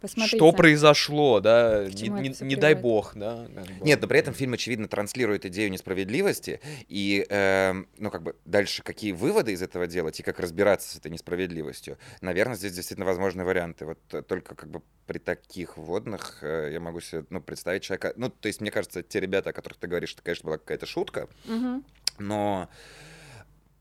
[0.02, 0.38] Посмотрите.
[0.38, 3.48] что произошло, да, не, не- не дай бог, да.
[3.82, 8.84] Нет, но при этом фильм, очевидно, транслирует идею несправедливости, и, эм, ну, как бы, дальше
[8.84, 13.44] какие выводы из этого делать, и как разбираться с этой несправедливостью, наверное, здесь действительно возможны
[13.44, 13.86] варианты.
[13.86, 18.14] Вот э, только, как бы, при таких водных э, я могу себе, ну, представить человека...
[18.18, 20.86] Ну, то есть, мне кажется, те ребята, о которых ты говоришь, это, конечно, была какая-то
[20.86, 21.84] шутка, Мгм.
[22.20, 22.70] но...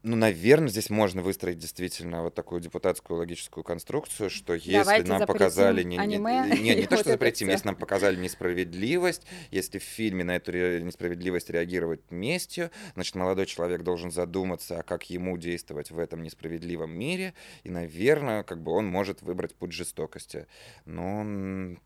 [0.07, 5.27] Ну, наверное, здесь можно выстроить действительно вот такую депутатскую логическую конструкцию, что если Давайте нам
[5.27, 5.83] показали...
[5.83, 9.83] Не, не- аниме не, не и то, что запретим, если нам показали несправедливость, если в
[9.83, 15.37] фильме на эту ре- несправедливость реагировать местью, значит, молодой человек должен задуматься, а как ему
[15.39, 17.35] действовать в этом несправедливом мире,
[17.65, 20.47] и, наверное, как бы он может выбрать путь жестокости.
[20.85, 21.77] Но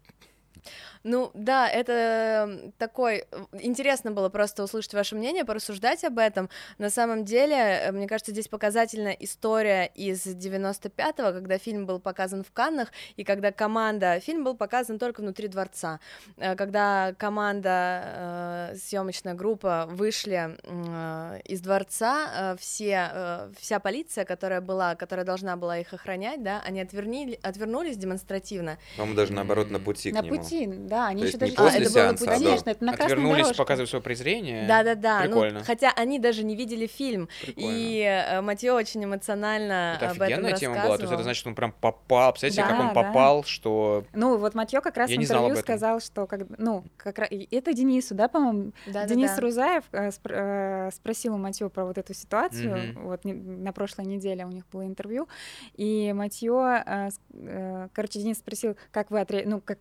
[1.05, 3.25] Ну да, это такой...
[3.53, 6.49] Интересно было просто услышать ваше мнение, порассуждать об этом.
[6.79, 12.45] На самом деле, э, мне кажется, здесь показательна история из 95-го, когда фильм был показан
[12.45, 14.21] в Каннах, и когда команда...
[14.21, 16.01] Фильм был показан только внутри дворца.
[16.37, 24.25] Э, Когда команда, э, съемочная группа вышли э, из дворца, э, все, э, вся полиция,
[24.25, 29.71] которая была, которая должна была их охранять, да, они отвернили, отвернулись демонстративно, по-моему, даже наоборот
[29.71, 30.37] на пути На к нему.
[30.37, 31.55] пути, да, они То еще даже...
[31.57, 32.37] А, это было на сеанса, пути?
[32.37, 32.39] а.
[32.39, 33.59] Конечно, это на красной Отвернулись, дорожке.
[33.63, 34.67] показывая свое презрение.
[34.67, 35.65] Да-да-да, ну, Прикольно.
[35.65, 37.69] хотя они даже не видели фильм, Прикольно.
[37.71, 40.83] и э, Матьё очень эмоционально Это об этом офигенная тема была.
[40.83, 41.23] То есть это рассказывал.
[41.25, 42.33] значит, он прям попал.
[42.33, 42.95] Представляете, как он да.
[42.95, 44.05] попал, что...
[44.13, 48.15] Ну, вот Матьё как раз в интервью сказал, что как, ну, как раз это Денису,
[48.15, 48.73] да, по-моему.
[48.87, 52.99] Денис Рузаев э, э, спросил у Матьё про вот эту ситуацию.
[53.03, 55.29] Вот на прошлой неделе у них было интервью,
[55.75, 59.45] и э, короче, Денис спросил, как вы отре...
[59.47, 59.79] ну как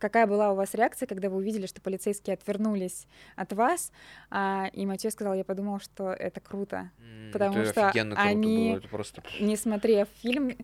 [0.00, 3.92] Какая была у вас реакция, когда вы увидели, что полицейские отвернулись от вас?
[4.30, 6.90] А, и Матьё сказал, я подумал, что это круто.
[7.32, 8.78] Потому это что офигенно круто они- было.
[8.78, 9.22] Это просто...
[9.40, 10.56] Не смотрев фильм,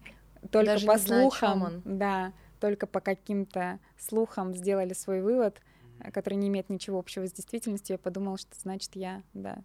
[0.51, 1.83] только Даже по знаю, слухам, он.
[1.85, 5.61] да, только по каким-то слухам сделали свой вывод,
[6.15, 7.95] который не имеет ничего общего с действительностью.
[7.95, 9.59] Я подумала, что значит я, да,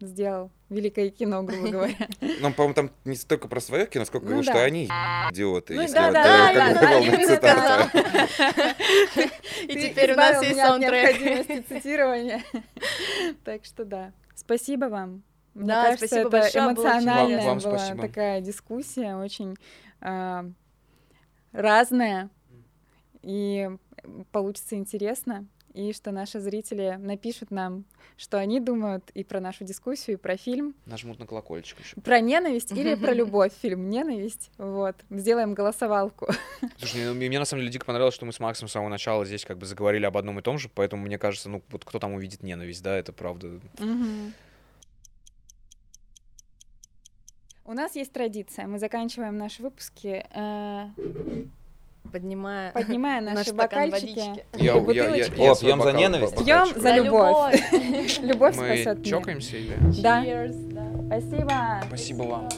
[0.00, 2.08] сделал великое кино, грубо говоря.
[2.20, 4.62] Ну, по-моему, там не столько про свое кино, сколько Ну что да.
[4.64, 4.86] они
[5.30, 5.74] идиоты.
[5.74, 9.24] Ну если да, вот, да, да, как да, да.
[9.64, 11.20] И теперь у нас есть саундтрек.
[11.20, 12.42] необходимости цитирования.
[13.44, 14.12] Так что да.
[14.34, 15.22] Спасибо вам.
[15.54, 17.44] Мне Да, кажется, спасибо это большое, эмоциональная.
[17.44, 18.02] Вам была спасибо.
[18.02, 19.56] такая дискуссия, очень
[20.00, 20.46] а,
[21.52, 22.30] разная,
[23.22, 23.68] и
[24.32, 27.84] получится интересно, и что наши зрители напишут нам,
[28.16, 31.96] что они думают и про нашу дискуссию, и про фильм, Нажмут на колокольчик еще.
[32.00, 34.50] про ненависть или про любовь, фильм «Ненависть».
[34.58, 36.28] Вот, сделаем голосовалку.
[36.78, 39.24] Слушай, ну, мне на самом деле дико понравилось, что мы с Максом с самого начала
[39.24, 41.98] здесь как бы заговорили об одном и том же, поэтому мне кажется, ну вот кто
[41.98, 43.60] там увидит ненависть, да, это правда.
[47.64, 48.66] У нас есть традиция.
[48.66, 50.86] Мы заканчиваем наши выпуски, э,
[52.12, 54.18] Поднимая поднимая наш наши стакан бокальчики.
[54.18, 55.40] Я- я- я- бутылочки.
[55.40, 56.36] О, пьем за ненависть?
[56.44, 57.72] Пьем за любовь.
[58.20, 59.06] Любовь Мы спасет мир.
[59.06, 59.76] чокаемся или?
[60.02, 60.24] Да.
[60.24, 60.86] Cheers, да.
[61.06, 61.82] Спасибо.
[61.86, 62.48] Спасибо вам.